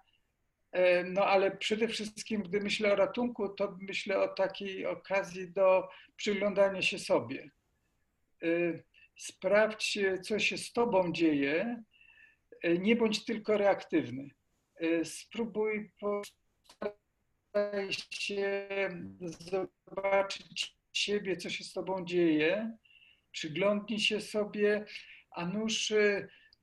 E, 0.72 1.04
no 1.04 1.26
ale 1.26 1.58
przede 1.58 1.88
wszystkim, 1.88 2.44
gdy 2.44 2.60
myślę 2.60 2.94
o 2.94 2.96
ratunku, 2.96 3.50
to 3.50 3.78
myślę 3.82 4.20
o 4.20 4.28
takiej 4.28 4.86
okazji 4.86 5.52
do 5.52 5.88
przyglądania 6.16 6.82
się 6.82 7.00
sobie. 7.00 7.50
E, 9.20 9.22
sprawdź, 9.22 10.00
co 10.22 10.40
się 10.40 10.58
z 10.58 10.72
Tobą 10.72 11.12
dzieje, 11.12 11.84
e, 12.64 12.78
nie 12.78 12.96
bądź 12.96 13.26
tylko 13.26 13.58
reaktywny. 13.58 14.30
Spróbuj 15.04 15.92
staraj 17.50 17.90
się 18.12 18.68
zobaczyć 19.22 20.78
siebie, 20.94 21.38
co 21.38 21.50
się 21.50 21.64
z 21.64 21.74
tobą 21.74 22.06
dzieje, 22.06 22.78
przyglądnij 23.32 24.00
się 24.00 24.22
sobie, 24.22 24.86
a 25.32 25.46
nuż 25.46 25.94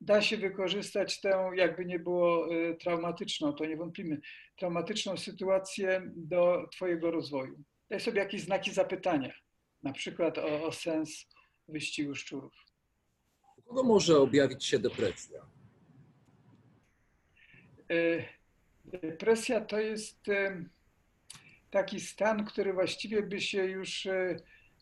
da 0.00 0.22
się 0.22 0.36
wykorzystać 0.36 1.20
tę, 1.20 1.50
jakby 1.54 1.84
nie 1.84 1.98
było 1.98 2.48
traumatyczną, 2.80 3.52
to 3.52 3.66
nie 3.66 3.76
wątpimy, 3.76 4.20
traumatyczną 4.56 5.16
sytuację 5.16 6.02
do 6.16 6.66
twojego 6.72 7.10
rozwoju. 7.10 7.62
Daj 7.90 8.00
sobie 8.00 8.18
jakieś 8.18 8.40
znaki 8.40 8.72
zapytania, 8.72 9.32
na 9.82 9.92
przykład 9.92 10.38
o, 10.38 10.64
o 10.64 10.72
sens 10.72 11.26
wyścigu 11.68 12.14
szczurów. 12.14 12.52
U 13.56 13.62
kogo 13.62 13.82
może 13.82 14.18
objawić 14.18 14.64
się 14.64 14.78
depresja? 14.78 15.46
Y, 17.92 18.25
Depresja 18.87 19.61
to 19.61 19.80
jest 19.80 20.28
y, 20.28 20.68
taki 21.70 22.00
stan, 22.00 22.44
który 22.44 22.73
właściwie 22.73 23.23
by 23.23 23.40
się 23.40 23.64
już 23.64 24.06
y, 24.06 24.37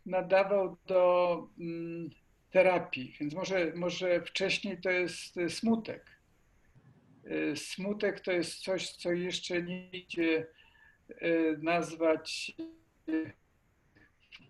nadawał 0.07 0.77
do 0.87 1.49
mm, 1.61 2.11
terapii, 2.51 3.17
więc 3.21 3.35
może, 3.35 3.73
może 3.75 4.23
wcześniej 4.23 4.81
to 4.81 4.91
jest 4.91 5.35
smutek. 5.49 6.15
Smutek 7.55 8.21
to 8.21 8.33
jest 8.33 8.59
coś, 8.59 8.91
co 8.91 9.13
jeszcze 9.13 9.63
nie 9.63 9.91
idzie 9.91 10.47
nazwać 11.59 12.53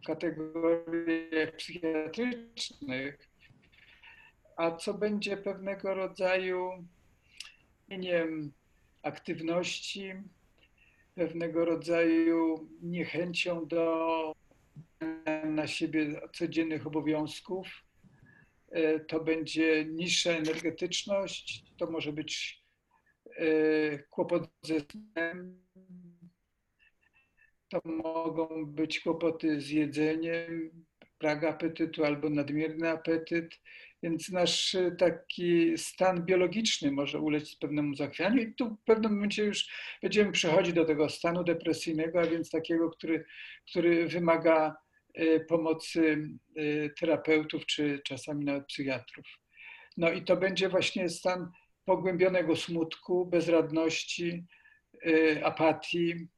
kategoriach 0.06 1.56
psychiatrycznych, 1.56 3.28
a 4.56 4.76
co 4.76 4.94
będzie 4.94 5.37
pewnego 5.37 5.94
rodzaju 5.94 6.70
cieniem 7.88 8.52
aktywności, 9.02 10.12
pewnego 11.14 11.64
rodzaju 11.64 12.68
niechęcią 12.82 13.66
do 13.66 14.34
na 15.44 15.66
siebie 15.66 16.20
codziennych 16.32 16.87
obowiązków. 16.87 17.66
E, 18.70 19.00
To 19.00 19.20
będzie 19.20 19.84
niższa 19.84 20.30
energetyczność, 20.30 21.64
to 21.76 21.90
może 21.90 22.12
być 22.12 22.62
e, 23.37 23.99
kłopot 23.99 24.50
ze 24.62 24.80
snem, 24.80 25.64
to 27.74 27.88
mogą 27.88 28.66
być 28.66 29.00
kłopoty 29.00 29.60
z 29.60 29.70
jedzeniem, 29.70 30.70
brak 31.20 31.44
apetytu 31.44 32.04
albo 32.04 32.30
nadmierny 32.30 32.90
apetyt, 32.90 33.60
więc 34.02 34.28
nasz 34.28 34.74
e, 34.74 34.90
taki 34.90 35.78
stan 35.78 36.24
biologiczny 36.24 36.92
może 36.92 37.20
ulec 37.20 37.56
pewnemu 37.56 37.94
zachwianiu 37.94 38.42
i 38.42 38.54
tu 38.54 38.70
w 38.70 38.84
pewnym 38.84 39.12
momencie 39.12 39.44
już 39.44 39.68
będziemy 40.02 40.32
przechodzić 40.32 40.74
do 40.74 40.84
tego 40.84 41.08
stanu 41.08 41.44
depresyjnego, 41.44 42.20
a 42.20 42.26
więc 42.26 42.50
takiego, 42.50 42.90
który, 42.90 43.24
który 43.70 44.08
wymaga 44.08 44.76
e, 45.14 45.40
pomocy 45.40 46.28
e, 46.56 46.90
terapeutów 46.90 47.66
czy 47.66 48.00
czasami 48.04 48.44
nawet 48.44 48.66
psychiatrów. 48.66 49.26
No 49.96 50.12
i 50.12 50.24
to 50.24 50.36
będzie 50.36 50.68
właśnie 50.68 51.08
stan 51.08 51.50
pogłębionego 51.84 52.56
smutku, 52.56 53.26
bezradności, 53.26 54.44
apatii. 55.42 56.28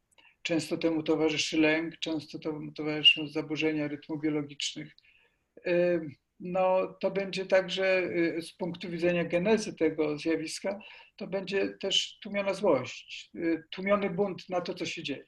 Często 0.46 0.76
temu 0.76 1.02
towarzyszy 1.02 1.60
lęk, 1.60 1.98
często 1.98 2.38
temu 2.38 2.72
towarzyszą 2.72 3.28
zaburzenia 3.28 3.88
rytmu 3.88 4.18
biologicznych. 4.18 4.96
E, 5.66 6.00
No, 6.40 6.96
to 7.00 7.10
będzie 7.10 7.46
także 7.46 7.86
e, 7.86 8.42
z 8.42 8.52
punktu 8.52 8.90
widzenia 8.90 9.24
genezy 9.24 9.74
tego 9.74 10.18
zjawiska, 10.18 10.78
to 11.16 11.26
będzie 11.26 11.78
też 11.80 12.18
tłumiona 12.22 12.54
złość, 12.54 13.30
e, 13.34 13.62
tłumiony 13.70 14.10
bunt 14.10 14.48
na 14.48 14.60
to, 14.60 14.74
co 14.74 14.86
się 14.86 15.02
dzieje. 15.02 15.26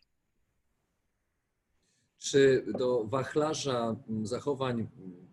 Czy 2.18 2.64
do 2.78 3.04
wachlarza 3.04 3.96
mm, 4.08 4.26
zachowań 4.26 4.80
mm, 4.80 4.88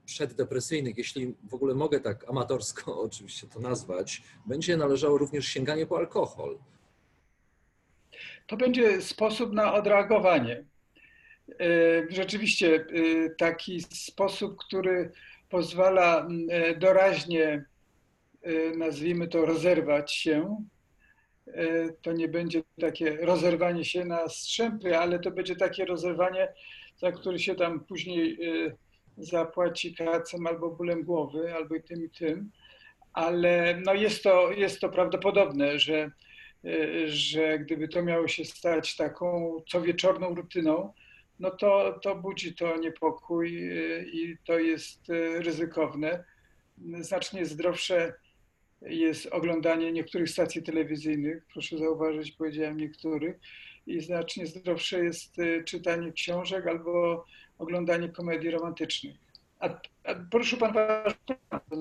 przeddepresyjnych, 0.05 0.97
jeśli 0.97 1.35
w 1.49 1.53
ogóle 1.53 1.75
mogę 1.75 1.99
tak 1.99 2.29
amatorsko 2.29 2.99
oczywiście 3.07 3.47
to 3.47 3.59
nazwać, 3.59 4.23
będzie 4.45 4.77
należało 4.77 5.17
również 5.17 5.45
sięganie 5.45 5.85
po 5.85 5.97
alkohol? 5.97 6.57
To 8.47 8.57
będzie 8.57 9.01
sposób 9.01 9.53
na 9.53 9.73
odreagowanie. 9.73 10.63
E, 11.59 11.65
Rzeczywiście 12.09 12.75
e, 12.75 13.29
taki 13.29 13.81
sposób, 13.81 14.57
który 14.57 15.11
pozwala 15.49 16.27
e, 16.49 16.75
doraźnie, 16.75 17.65
nazwijmy 18.77 19.27
to, 19.27 19.45
rozerwać 19.45 20.13
się. 20.13 20.65
To 22.01 22.11
nie 22.11 22.27
będzie 22.27 22.61
takie 22.81 23.17
rozerwanie 23.25 23.85
się 23.85 24.05
na 24.05 24.29
strzępy, 24.29 24.97
ale 24.97 25.19
to 25.19 25.31
będzie 25.31 25.55
takie 25.55 25.85
rozerwanie, 25.85 26.53
za 26.97 27.11
które 27.11 27.39
się 27.39 27.55
tam 27.55 27.79
później 27.79 28.39
zapłaci 29.17 29.95
kacem 29.95 30.47
albo 30.47 30.69
bólem 30.69 31.03
głowy, 31.03 31.53
albo 31.55 31.75
i 31.75 31.83
tym 31.83 32.05
i 32.05 32.09
tym. 32.09 32.51
Ale 33.13 33.81
no 33.85 33.93
jest, 33.93 34.23
to, 34.23 34.51
jest 34.51 34.79
to 34.79 34.89
prawdopodobne, 34.89 35.79
że 35.79 36.11
że 37.05 37.59
gdyby 37.59 37.87
to 37.87 38.03
miało 38.03 38.27
się 38.27 38.45
stać 38.45 38.95
taką 38.95 39.57
cowieczorną 39.69 40.35
rutyną, 40.35 40.93
no 41.39 41.51
to, 41.51 41.99
to 42.03 42.15
budzi 42.15 42.55
to 42.55 42.77
niepokój 42.77 43.71
y, 43.71 44.05
i 44.13 44.37
to 44.45 44.59
jest 44.59 45.09
y, 45.09 45.41
ryzykowne. 45.41 46.23
Znacznie 46.99 47.45
zdrowsze 47.45 48.13
jest 48.81 49.25
oglądanie 49.25 49.91
niektórych 49.91 50.29
stacji 50.29 50.63
telewizyjnych, 50.63 51.45
proszę 51.53 51.77
zauważyć, 51.77 52.31
powiedziałem 52.31 52.77
niektórych, 52.77 53.39
i 53.87 54.01
znacznie 54.01 54.45
zdrowsze 54.45 55.03
jest 55.03 55.39
y, 55.39 55.63
czytanie 55.63 56.11
książek 56.11 56.67
albo 56.67 57.25
oglądanie 57.57 58.09
komedii 58.09 58.51
romantycznych. 58.51 59.17
A, 59.59 59.69
a 60.03 60.15
poruszył 60.31 60.59
Pan 60.59 60.73
to 60.73 61.75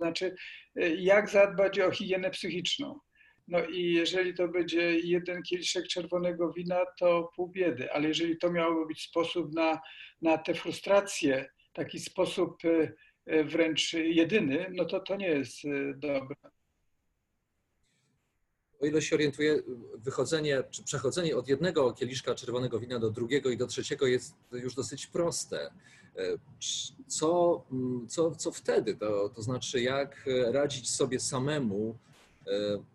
znaczy 0.00 0.36
y, 0.76 0.96
jak 0.96 1.30
zadbać 1.30 1.80
o 1.80 1.90
higienę 1.90 2.30
psychiczną. 2.30 3.00
No 3.48 3.64
i 3.64 3.92
jeżeli 3.92 4.34
to 4.34 4.48
będzie 4.48 4.98
jeden 4.98 5.42
kieliszek 5.42 5.86
czerwonego 5.88 6.52
wina, 6.52 6.86
to 6.98 7.30
pół 7.36 7.48
biedy, 7.48 7.92
ale 7.92 8.08
jeżeli 8.08 8.38
to 8.38 8.52
miałoby 8.52 8.86
być 8.86 9.02
sposób 9.02 9.54
na, 9.54 9.80
na 10.22 10.38
tę 10.38 10.54
frustrację, 10.54 11.50
taki 11.72 11.98
sposób 11.98 12.64
y, 12.64 12.94
y, 13.32 13.44
wręcz 13.44 13.92
jedyny, 13.92 14.66
no 14.72 14.84
to 14.84 15.00
to 15.00 15.16
nie 15.16 15.28
jest 15.28 15.64
y, 15.64 15.94
dobre. 15.96 16.36
O 18.80 18.86
ile 18.86 19.02
się 19.02 19.16
orientuję, 19.16 19.62
wychodzenie 19.94 20.62
czy 20.70 20.84
przechodzenie 20.84 21.36
od 21.36 21.48
jednego 21.48 21.92
kieliszka 21.92 22.34
czerwonego 22.34 22.80
wina 22.80 22.98
do 22.98 23.10
drugiego 23.10 23.50
i 23.50 23.56
do 23.56 23.66
trzeciego 23.66 24.06
jest 24.06 24.34
już 24.52 24.74
dosyć 24.74 25.06
proste. 25.06 25.70
E, 26.16 26.38
Co, 27.06 27.62
mm, 27.72 28.08
co, 28.08 28.30
co 28.30 28.50
wtedy? 28.50 28.96
To, 28.96 29.28
to 29.28 29.42
znaczy, 29.42 29.82
jak 29.82 30.24
radzić 30.52 30.90
sobie 30.90 31.20
samemu 31.20 31.90
e, 31.90 32.11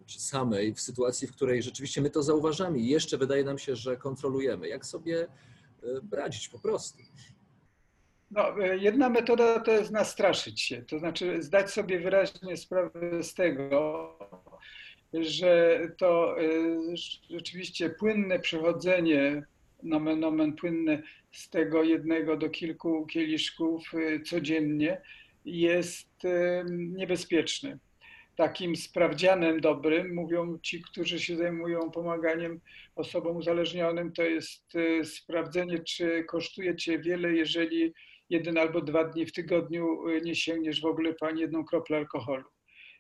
czy 0.06 0.20
samej 0.20 0.74
w 0.74 0.82
sytuacji, 0.82 1.28
w 1.28 1.32
której 1.32 1.64
rzeczywiście 1.64 2.02
my 2.02 2.10
to 2.10 2.24
zauważamy 2.24 2.80
i 2.80 2.88
jeszcze 2.88 3.18
wydaje 3.18 3.44
nam 3.44 3.58
się, 3.58 3.76
że 3.76 3.98
kontrolujemy. 3.98 4.68
Jak 4.68 4.86
sobie 4.86 5.22
e, 5.22 5.28
radzić 6.12 6.50
po 6.50 6.60
prostu? 6.60 7.04
No, 8.32 8.64
e, 8.64 8.78
jedna 8.78 9.10
metoda 9.10 9.60
to 9.60 9.72
jest 9.72 9.92
nastraszyć 9.92 10.62
się, 10.62 10.82
to 10.82 11.00
znaczy 11.00 11.44
zdać 11.44 11.72
sobie 11.72 12.00
wyraźnie 12.00 12.58
sprawę 12.58 13.24
z 13.24 13.34
tego, 13.34 14.10
że 15.14 15.80
to 15.98 16.42
e, 16.42 16.44
rzeczywiście 17.30 17.90
płynne 17.90 18.40
przechodzenie, 18.40 19.44
nomen 19.84 20.24
omen 20.24 20.54
płynne 20.54 21.04
z 21.32 21.50
tego 21.50 21.84
jednego 21.84 22.38
do 22.38 22.50
kilku 22.50 23.06
kieliszków 23.06 23.92
e, 23.94 24.20
codziennie 24.20 25.02
jest 25.46 26.26
e, 26.26 26.66
niebezpieczne. 26.70 27.78
Takim 28.38 28.76
sprawdzianem 28.76 29.62
dobrym, 29.62 30.14
mówią 30.16 30.60
ci, 30.64 30.82
którzy 30.82 31.20
się 31.20 31.36
zajmują 31.36 31.92
pomaganiem 31.92 32.60
osobom 32.96 33.38
uzależnionym, 33.38 34.12
to 34.14 34.24
jest 34.24 34.76
e, 34.76 35.06
sprawdzenie, 35.06 35.80
czy 35.80 36.24
kosztuje 36.24 36.76
cię 36.76 37.00
wiele, 37.00 37.34
jeżeli 37.34 37.94
jeden 38.30 38.58
albo 38.58 38.82
dwa 38.82 39.04
dni 39.04 39.26
w 39.26 39.34
tygodniu 39.34 40.10
e, 40.10 40.22
nie 40.22 40.36
sięgniesz 40.36 40.82
w 40.82 40.86
ogóle 40.86 41.14
po 41.14 41.28
ani 41.28 41.42
jedną 41.42 41.66
kroplę 41.66 41.98
alkoholu. 41.98 42.44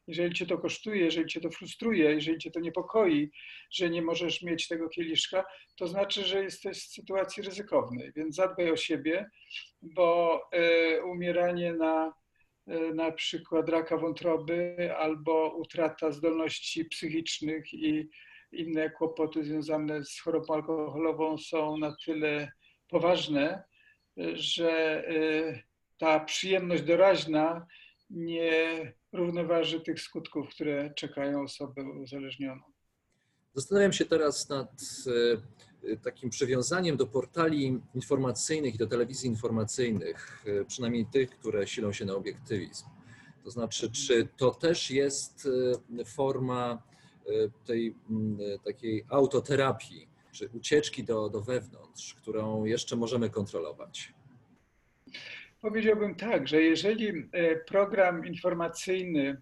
Jeżeli 0.07 0.35
cię 0.35 0.45
to 0.45 0.57
kosztuje, 0.57 1.01
jeżeli 1.01 1.27
cię 1.27 1.41
to 1.41 1.49
frustruje, 1.49 2.11
jeżeli 2.11 2.37
cię 2.37 2.51
to 2.51 2.59
niepokoi, 2.59 3.29
że 3.71 3.89
nie 3.89 4.01
możesz 4.01 4.43
mieć 4.43 4.67
tego 4.67 4.89
kieliszka, 4.89 5.45
to 5.75 5.87
znaczy, 5.87 6.23
że 6.25 6.43
jesteś 6.43 6.77
w 6.77 6.93
sytuacji 6.93 7.43
ryzykownej. 7.43 8.11
Więc 8.15 8.35
zadbaj 8.35 8.71
o 8.71 8.77
siebie, 8.77 9.29
bo 9.81 10.41
e, 10.51 11.03
umieranie 11.03 11.73
na 11.73 12.13
na 12.93 13.11
przykład 13.11 13.69
raka 13.69 13.97
wątroby 13.97 14.89
albo 14.97 15.55
utrata 15.57 16.11
zdolności 16.11 16.85
psychicznych 16.85 17.73
i 17.73 18.09
inne 18.51 18.89
kłopoty 18.89 19.43
związane 19.43 20.05
z 20.05 20.19
chorobą 20.19 20.53
alkoholową 20.53 21.37
są 21.37 21.77
na 21.77 21.95
tyle 22.05 22.51
poważne, 22.89 23.63
że 24.33 24.71
e, 25.07 25.63
ta 25.97 26.19
przyjemność 26.19 26.83
doraźna 26.83 27.67
nie 28.09 28.93
równoważy 29.13 29.81
tych 29.81 30.01
skutków, 30.01 30.49
które 30.49 30.93
czekają 30.93 31.43
osobę 31.43 31.83
uzależnioną. 31.83 32.61
Zastanawiam 33.53 33.93
się 33.93 34.05
teraz 34.05 34.49
nad 34.49 34.71
e, 35.07 35.37
takim 36.03 36.29
przywiązaniem 36.29 36.97
do 36.97 37.07
portali 37.07 37.81
informacyjnych 37.95 38.75
i 38.75 38.77
do 38.77 38.87
telewizji 38.87 39.29
informacyjnych, 39.29 40.45
przynajmniej 40.67 41.05
tych, 41.05 41.29
które 41.29 41.67
silą 41.67 41.93
się 41.93 42.05
na 42.05 42.15
obiektywizm. 42.15 42.85
To 43.43 43.51
znaczy, 43.51 43.91
czy 43.91 44.27
to 44.37 44.51
też 44.51 44.91
jest 44.91 45.47
forma 46.05 46.83
tej 47.65 47.95
takiej 48.65 49.05
autoterapii, 49.09 50.07
czy 50.31 50.49
ucieczki 50.53 51.03
do, 51.03 51.29
do 51.29 51.41
wewnątrz, 51.41 52.13
którą 52.13 52.65
jeszcze 52.65 52.95
możemy 52.95 53.29
kontrolować? 53.29 54.13
Powiedziałbym 55.61 56.15
tak, 56.15 56.47
że 56.47 56.61
jeżeli 56.61 57.29
program 57.67 58.25
informacyjny 58.25 59.41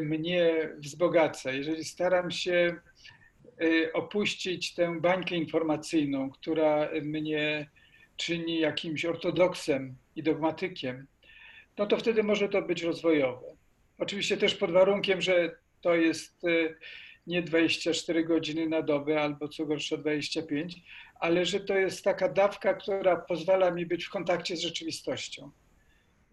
mnie 0.00 0.70
wzbogaca, 0.78 1.52
jeżeli 1.52 1.84
staram 1.84 2.30
się 2.30 2.80
opuścić 3.92 4.74
tę 4.74 5.00
bańkę 5.00 5.36
informacyjną, 5.36 6.30
która 6.30 6.88
mnie 7.02 7.70
czyni 8.16 8.60
jakimś 8.60 9.04
ortodoksem 9.04 9.96
i 10.16 10.22
dogmatykiem, 10.22 11.06
no 11.78 11.86
to 11.86 11.96
wtedy 11.96 12.22
może 12.22 12.48
to 12.48 12.62
być 12.62 12.82
rozwojowe. 12.82 13.46
Oczywiście 13.98 14.36
też 14.36 14.54
pod 14.54 14.70
warunkiem, 14.70 15.20
że 15.22 15.56
to 15.80 15.94
jest 15.94 16.44
y, 16.44 16.76
nie 17.26 17.42
24 17.42 18.24
godziny 18.24 18.68
na 18.68 18.82
dobę 18.82 19.22
albo 19.22 19.48
co 19.48 19.66
gorsza 19.66 19.96
25, 19.96 20.76
ale 21.20 21.46
że 21.46 21.60
to 21.60 21.76
jest 21.76 22.04
taka 22.04 22.28
dawka, 22.28 22.74
która 22.74 23.16
pozwala 23.16 23.70
mi 23.70 23.86
być 23.86 24.04
w 24.04 24.10
kontakcie 24.10 24.56
z 24.56 24.60
rzeczywistością. 24.60 25.50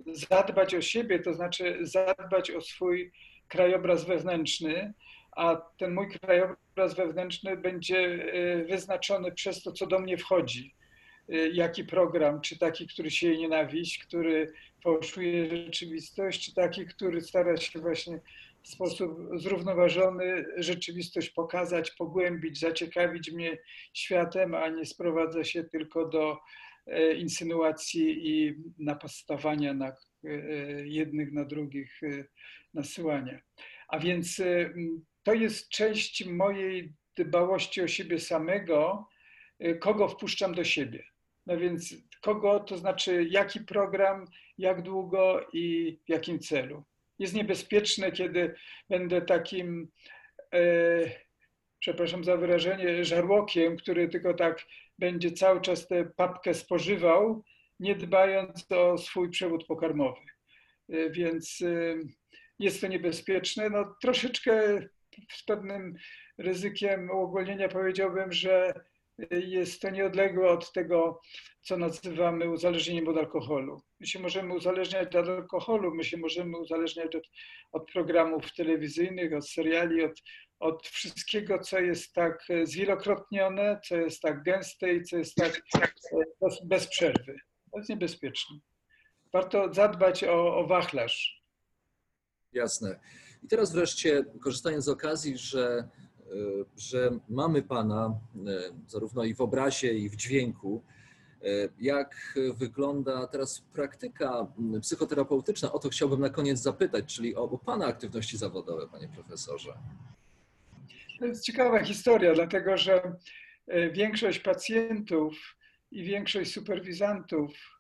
Zadbać 0.06 0.76
o 0.76 0.82
siebie, 0.82 1.20
to 1.20 1.34
znaczy 1.34 1.78
zadbać 1.82 2.52
o 2.52 2.62
swój 2.62 3.12
krajobraz 3.48 4.06
wewnętrzny, 4.06 4.94
a 5.38 5.56
ten 5.78 5.94
mój 5.94 6.10
krajobraz 6.10 6.96
wewnętrzny 6.96 7.58
będzie 7.58 7.98
y, 8.00 8.66
wyznaczony 8.70 9.32
przez 9.32 9.64
to, 9.64 9.72
co 9.72 9.88
do 9.88 10.00
mnie 10.00 10.18
wchodzi. 10.18 10.76
Y, 11.30 11.52
jaki 11.54 11.84
program, 11.84 12.42
czy 12.42 12.60
taki, 12.60 12.88
który 12.88 13.12
sieje 13.12 13.38
nienawiść, 13.38 14.06
który 14.06 14.54
fałszuje 14.84 15.50
rzeczywistość, 15.66 16.46
czy 16.46 16.56
taki, 16.56 16.86
który 16.86 17.22
stara 17.22 17.58
się 17.58 17.80
właśnie 17.80 18.20
w 18.64 18.68
sposób 18.68 19.20
zrównoważony 19.36 20.46
rzeczywistość 20.58 21.30
pokazać, 21.30 21.92
pogłębić, 21.92 22.60
zaciekawić 22.60 23.32
mnie 23.32 23.58
światem, 23.94 24.56
a 24.56 24.70
nie 24.70 24.86
sprowadza 24.86 25.44
się 25.44 25.64
tylko 25.64 26.08
do 26.08 26.38
e, 26.88 27.14
insynuacji 27.14 28.30
i 28.30 28.56
napastowania 28.80 29.74
na 29.74 29.88
e, 29.88 29.96
jednych 30.86 31.32
na 31.32 31.46
drugich 31.46 32.04
e, 32.04 32.26
nasyłania. 32.74 33.40
A 33.88 34.00
więc 34.00 34.42
to 35.24 35.34
jest 35.34 35.70
część 35.70 36.26
mojej 36.26 36.94
dbałości 37.18 37.82
o 37.82 37.88
siebie 37.88 38.20
samego, 38.20 39.08
kogo 39.80 40.08
wpuszczam 40.08 40.56
do 40.56 40.64
siebie. 40.64 41.04
No 41.46 41.58
więc 41.58 41.96
kogo, 42.22 42.60
to 42.60 42.78
znaczy 42.78 43.28
jaki 43.30 43.60
program, 43.60 44.26
jak 44.58 44.82
długo 44.82 45.48
i 45.54 45.98
w 46.06 46.10
jakim 46.10 46.40
celu. 46.40 46.84
Jest 47.20 47.34
niebezpieczne, 47.34 48.12
kiedy 48.12 48.56
będę 48.90 49.22
takim, 49.22 49.88
e, 50.54 50.60
przepraszam 51.80 52.24
za 52.24 52.38
wyrażenie, 52.38 53.06
żarłokiem, 53.06 53.78
który 53.78 54.10
tylko 54.10 54.34
tak 54.34 54.66
będzie 55.00 55.32
cały 55.32 55.62
czas 55.62 55.88
tę 55.88 56.06
papkę 56.06 56.54
spożywał, 56.54 57.44
nie 57.80 57.96
dbając 57.96 58.72
o 58.72 58.98
swój 58.98 59.30
przewód 59.30 59.66
pokarmowy. 59.66 60.22
E, 60.90 61.10
więc 61.10 61.62
e, 61.62 61.96
jest 62.60 62.82
to 62.82 62.88
niebezpieczne. 62.88 63.70
No, 63.70 63.96
troszeczkę 64.02 64.80
z 65.32 65.44
pewnym 65.44 65.96
ryzykiem 66.38 67.10
uogólnienia 67.12 67.70
powiedziałbym, 67.70 68.32
że 68.32 68.74
jest 69.32 69.82
to 69.82 69.90
nieodległe 69.90 70.50
od 70.50 70.72
tego, 70.72 71.22
co 71.62 71.78
nazywamy 71.78 72.50
uzależnieniem 72.50 73.08
od 73.08 73.18
alkoholu. 73.18 73.82
My 74.00 74.08
się 74.08 74.20
możemy 74.20 74.54
uzależniać 74.54 75.16
od 75.16 75.30
alkoholu, 75.30 75.96
my 75.96 76.04
się 76.04 76.18
możemy 76.18 76.58
uzależniać 76.58 77.16
od, 77.16 77.24
od 77.72 77.92
programów 77.92 78.54
telewizyjnych, 78.54 79.34
od 79.34 79.50
seriali, 79.50 80.04
od, 80.04 80.22
od 80.60 80.88
wszystkiego, 80.88 81.60
co 81.60 81.80
jest 81.80 82.14
tak 82.14 82.48
zwielokrotnione, 82.64 83.80
co 83.88 83.96
jest 83.96 84.22
tak 84.22 84.44
gęste 84.44 84.94
i 84.94 85.04
co 85.04 85.18
jest 85.18 85.36
tak 85.36 85.62
bez, 86.42 86.66
bez 86.66 86.88
przerwy. 86.88 87.36
To 87.72 87.78
jest 87.78 87.90
niebezpieczne. 87.90 88.58
Warto 89.34 89.74
zadbać 89.74 90.24
o, 90.24 90.58
o 90.58 90.68
wachlarz. 90.68 91.44
Jasne. 92.54 93.00
I 93.44 93.48
teraz 93.48 93.74
wreszcie, 93.74 94.26
korzystając 94.42 94.86
z 94.86 94.90
okazji, 94.90 95.38
że, 95.38 95.90
e, 96.20 96.30
że 96.78 97.20
mamy 97.30 97.64
Pana 97.64 98.20
e, 98.36 98.50
zarówno 98.88 99.24
i 99.24 99.34
w 99.34 99.42
obrazie, 99.42 99.94
i 99.94 100.10
w 100.10 100.16
dźwięku, 100.16 100.84
e, 101.42 101.46
jak 101.80 102.40
wygląda 102.58 103.28
teraz 103.28 103.62
praktyka 103.74 104.48
psychoterapeutyczna? 104.82 105.72
O 105.72 105.80
to 105.80 105.90
chciałbym 105.90 106.20
na 106.20 106.30
koniec 106.30 106.60
zapytać, 106.60 107.16
czyli 107.16 107.36
o, 107.36 107.44
o 107.44 107.58
Pana 107.58 107.86
aktywności 107.86 108.38
zawodowe, 108.38 108.88
Panie 108.88 109.10
Profesorze. 109.10 109.74
To 111.20 111.26
jest 111.26 111.44
ciekawa 111.44 111.84
historia, 111.84 112.34
dlatego 112.34 112.78
że 112.78 113.16
większość 113.92 114.40
pacjentów 114.40 115.57
i 115.92 116.04
większość 116.04 116.54
superwizantów 116.54 117.80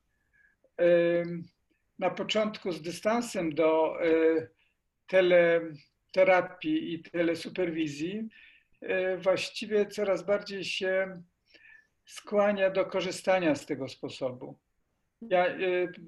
na 2.00 2.10
początku 2.10 2.72
z 2.72 2.82
dystansem 2.82 3.56
do 3.56 3.98
teleterapii 5.08 6.93
i 6.93 7.04
telesuperwizji 7.04 8.30
e, 8.82 9.17
właściwie 9.17 9.86
coraz 9.86 10.26
bardziej 10.26 10.63
się 10.63 11.22
skłania 12.06 12.70
do 12.70 12.86
korzystania 12.86 13.56
z 13.56 13.65
tego 13.65 13.89
sposobu. 13.89 14.58
Ja 15.22 15.48
e, 15.48 15.58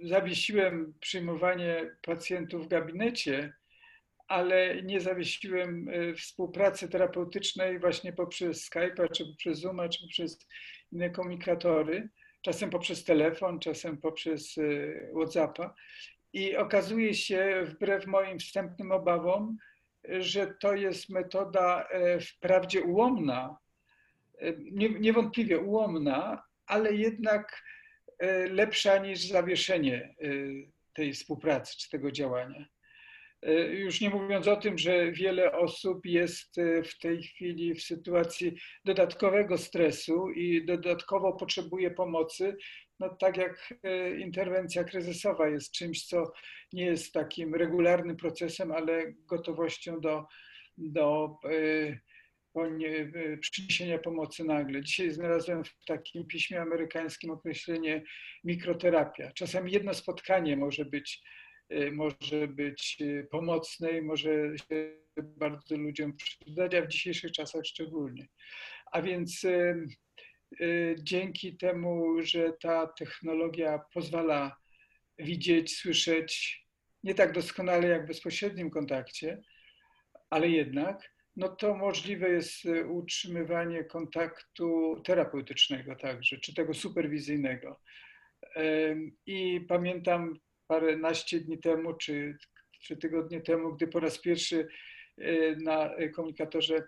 zawiesiłem 0.03 0.93
przyjmowanie 0.99 1.95
pacjentów 2.01 2.65
w 2.65 2.67
gabinecie, 2.67 3.53
ale 4.29 4.81
nie 4.83 5.01
zawiesiłem 5.01 5.89
e, 5.89 6.13
współpracy 6.13 6.89
terapeutycznej 6.89 7.79
właśnie 7.79 8.13
poprzez 8.13 8.69
Skype'a, 8.69 9.11
czy 9.11 9.25
poprzez 9.25 9.59
Zooma, 9.59 9.89
czy 9.89 10.01
poprzez 10.01 10.47
inne 10.91 11.09
komunikatory, 11.09 12.09
czasem 12.41 12.69
poprzez 12.69 13.03
telefon, 13.03 13.59
czasem 13.59 13.97
poprzez 13.97 14.55
WhatsAppa. 15.15 15.73
I 16.33 16.57
okazuje 16.57 17.13
się, 17.13 17.65
wbrew 17.65 18.07
moim 18.07 18.39
wstępnym 18.39 18.91
obawom, 18.91 19.57
że 20.03 20.47
to 20.47 20.75
jest 20.75 21.09
metoda 21.09 21.87
e, 21.89 22.19
wprawdzie 22.19 22.81
ułomna, 22.81 23.57
e, 24.39 24.53
niewątpliwie 24.99 25.59
ułomna, 25.59 26.43
ale 26.65 26.93
jednak 26.93 27.63
e, 28.19 28.47
lepsza 28.47 28.97
niż 28.97 29.27
zawieszenie 29.27 30.15
tej 30.93 31.13
współpracy 31.13 31.77
czy 31.77 31.89
tego 31.89 32.11
działania. 32.11 32.65
Już 33.71 34.01
nie 34.01 34.09
mówiąc 34.09 34.47
o 34.47 34.55
tym, 34.55 34.77
że 34.77 35.11
wiele 35.11 35.51
osób 35.51 36.05
jest 36.05 36.55
w 36.85 36.99
tej 36.99 37.23
chwili 37.23 37.73
w 37.73 37.83
sytuacji 37.83 38.55
dodatkowego 38.85 39.57
stresu 39.57 40.29
i 40.29 40.65
dodatkowo 40.65 41.33
potrzebuje 41.33 41.91
pomocy, 41.91 42.55
no 42.99 43.09
tak 43.09 43.37
jak 43.37 43.73
e, 43.83 44.19
interwencja 44.19 44.83
kryzysowa 44.83 45.49
jest 45.49 45.71
czymś, 45.71 46.05
co 46.05 46.31
nie 46.73 46.85
jest 46.85 47.13
takim 47.13 47.55
regularnym 47.55 48.17
procesem, 48.17 48.71
ale 48.71 49.13
gotowością 49.13 49.99
do, 49.99 50.25
do 50.77 51.35
e, 51.45 53.37
przyniesienia 53.41 53.97
pomocy 53.97 54.43
nagle. 54.43 54.83
Dzisiaj 54.83 55.11
znalazłem 55.11 55.63
w 55.63 55.85
takim 55.85 56.27
piśmie 56.27 56.61
amerykańskim 56.61 57.31
określenie 57.31 58.03
mikroterapia. 58.43 59.31
Czasami 59.31 59.71
jedno 59.71 59.93
spotkanie 59.93 60.57
może 60.57 60.85
być, 60.85 61.21
e, 61.23 61.38
może 61.91 62.47
być 62.47 62.97
pomocne 63.31 63.91
i 63.91 64.01
może 64.01 64.57
się 64.57 64.91
bardzo 65.17 65.77
ludziom 65.77 66.13
przydać, 66.17 66.75
a 66.75 66.81
w 66.81 66.87
dzisiejszych 66.87 67.31
czasach 67.31 67.65
szczególnie. 67.65 68.27
A 68.91 69.01
więc 69.01 69.45
Y, 70.61 70.95
dzięki 70.99 71.57
temu, 71.57 72.21
że 72.21 72.53
ta 72.61 72.87
technologia 72.87 73.79
pozwala 73.93 74.57
widzieć, 75.17 75.77
słyszeć 75.77 76.61
nie 77.03 77.15
tak 77.15 77.31
doskonale 77.31 77.87
jak 77.87 78.03
w 78.03 78.07
bezpośrednim 78.07 78.69
kontakcie, 78.69 79.41
ale 80.29 80.49
jednak, 80.49 81.13
no 81.35 81.49
to 81.49 81.75
możliwe 81.75 82.29
jest 82.29 82.65
y, 82.65 82.87
utrzymywanie 82.87 83.83
kontaktu 83.83 85.01
terapeutycznego 85.05 85.95
także, 85.95 86.37
czy 86.37 86.53
tego 86.53 86.73
superwizyjnego. 86.73 87.81
I 89.25 89.61
pamiętam 89.67 90.39
paręnaście 90.69 91.39
dni 91.39 91.57
temu, 91.57 91.93
czy 91.93 92.37
trzy 92.79 92.97
tygodnie 92.97 93.41
temu, 93.41 93.75
gdy 93.75 93.87
po 93.87 93.99
raz 93.99 94.21
pierwszy 94.21 94.67
y, 95.19 95.57
na 95.63 95.89
komunikatorze 96.15 96.87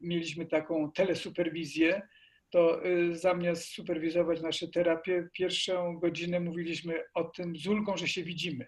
mieliśmy 0.00 0.46
taką 0.46 0.92
telesuperwizję, 0.92 2.02
to 2.50 2.86
y, 2.86 3.16
zamiast 3.16 3.64
superwizować 3.64 4.42
nasze 4.42 4.68
terapie, 4.68 5.28
pierwszą 5.32 5.98
godzinę 5.98 6.40
mówiliśmy 6.40 7.04
o 7.14 7.24
tym 7.24 7.56
z 7.56 7.66
ulgą, 7.66 7.96
że 7.96 8.08
się 8.08 8.22
widzimy. 8.22 8.66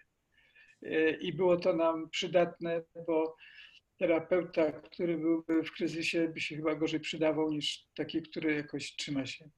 I 1.20 1.32
było 1.32 1.56
to 1.56 1.72
nam 1.72 2.10
przydatne, 2.10 2.82
bo 3.06 3.36
terapeuta, 3.98 4.72
który 4.72 5.18
byłby 5.18 5.62
w 5.62 5.72
kryzysie, 5.72 6.28
by 6.28 6.40
się 6.40 6.56
chyba 6.56 6.74
gorzej 6.74 7.00
przydawał 7.00 7.52
niż 7.52 7.86
taki, 7.94 8.22
który 8.22 8.54
jakoś 8.54 8.96
trzyma 8.96 9.26
się. 9.26 9.50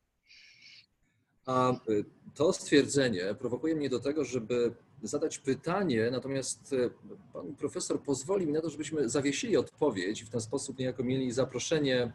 A 1.48 1.72
y, 1.72 2.04
to 2.34 2.52
stwierdzenie 2.52 3.34
prowokuje 3.34 3.76
mnie 3.76 3.88
do 3.88 4.00
tego, 4.00 4.24
żeby 4.24 4.74
zadać 5.02 5.38
pytanie, 5.38 6.08
natomiast 6.10 6.72
y, 6.72 6.90
pan 7.32 7.54
profesor 7.54 8.02
pozwoli 8.02 8.46
mi 8.46 8.52
na 8.52 8.60
to, 8.60 8.70
żebyśmy 8.70 9.08
zawiesili 9.08 9.56
odpowiedź 9.56 10.22
i 10.22 10.24
w 10.24 10.30
ten 10.30 10.40
sposób 10.40 10.78
niejako 10.78 11.04
mieli 11.04 11.32
zaproszenie, 11.32 12.12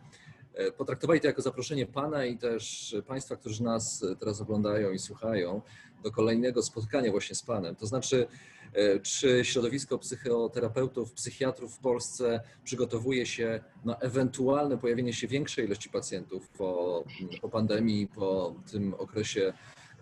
potraktowali 0.77 1.19
to 1.21 1.27
jako 1.27 1.41
zaproszenie 1.41 1.85
pana 1.85 2.25
i 2.25 2.37
też 2.37 2.95
państwa, 3.07 3.35
którzy 3.35 3.63
nas 3.63 4.05
teraz 4.19 4.41
oglądają 4.41 4.91
i 4.91 4.99
słuchają, 4.99 5.61
do 6.03 6.11
kolejnego 6.11 6.61
spotkania 6.63 7.11
właśnie 7.11 7.35
z 7.35 7.43
panem. 7.43 7.75
To 7.75 7.85
znaczy, 7.85 8.27
e, 8.73 8.99
czy 8.99 9.45
środowisko 9.45 9.97
psychoterapeutów, 9.97 11.13
psychiatrów 11.13 11.75
w 11.75 11.79
Polsce 11.79 12.41
przygotowuje 12.63 13.25
się 13.25 13.59
na 13.85 13.95
ewentualne 13.97 14.77
pojawienie 14.77 15.13
się 15.13 15.27
większej 15.27 15.65
ilości 15.65 15.89
pacjentów 15.89 16.49
po, 16.49 17.03
po 17.41 17.49
pandemii, 17.49 18.07
po 18.07 18.55
tym 18.71 18.93
okresie 18.93 19.53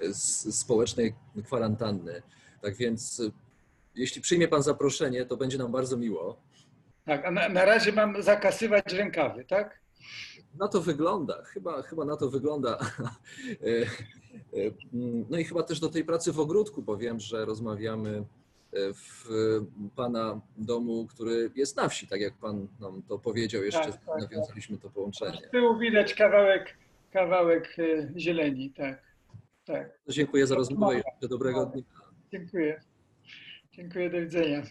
s- 0.02 0.60
społecznej 0.60 1.16
kwarantanny. 1.46 2.22
Tak 2.62 2.76
więc, 2.76 3.22
jeśli 3.96 4.22
przyjmie 4.22 4.48
Pan 4.48 4.64
zaproszenie, 4.64 5.26
to 5.26 5.38
będzie 5.38 5.58
nam 5.58 5.72
bardzo 5.72 5.98
miło. 5.98 6.38
Tak, 7.06 7.26
a 7.26 7.32
na, 7.32 7.50
na 7.50 7.66
razie 7.66 7.92
mam 7.92 8.24
zakasywać 8.24 8.94
rękawy, 8.94 9.46
tak? 9.46 9.82
Na 10.60 10.68
to 10.68 10.82
wygląda, 10.82 11.44
chyba, 11.44 11.82
chyba 11.82 12.06
na 12.06 12.18
to 12.18 12.30
wygląda. 12.30 12.78
E, 13.62 13.68
e, 14.58 14.72
No 15.30 15.38
i 15.38 15.44
chyba 15.44 15.64
też 15.64 15.80
do 15.80 15.90
tej 15.90 16.06
pracy 16.06 16.32
w 16.32 16.40
ogródku, 16.40 16.82
bo 16.82 16.98
wiem, 16.98 17.20
że 17.20 17.46
rozmawiamy 17.46 18.18
e, 18.18 18.24
w 18.94 19.26
Pana 19.96 20.42
domu, 20.58 21.08
który 21.08 21.52
jest 21.56 21.78
na 21.78 21.90
wsi, 21.90 22.08
tak 22.08 22.22
jak 22.22 22.34
Pan 22.34 22.68
nam 22.80 23.02
to 23.02 23.20
powiedział, 23.20 23.64
jeszcze 23.64 23.92
Tak, 23.92 24.06
tak, 24.06 24.22
nawiązaliśmy 24.22 24.78
to 24.78 24.90
połączenie. 24.90 25.38
Z 25.48 25.52
tyłu 25.52 25.78
widać 25.78 26.14
kawałek, 26.14 26.78
kawałek 27.12 27.76
zieleni, 28.18 28.70
tak. 28.72 29.02
Tak, 29.66 30.00
Dziękuję 30.10 30.48
za 30.48 30.56
rozmowę 30.56 31.02
i 31.22 31.28
dobrego 31.28 31.66
dnia. 31.66 31.84
dziękuję. 32.32 32.82
Dziękuję, 33.72 34.10
do 34.10 34.22
widzenia. 34.22 34.64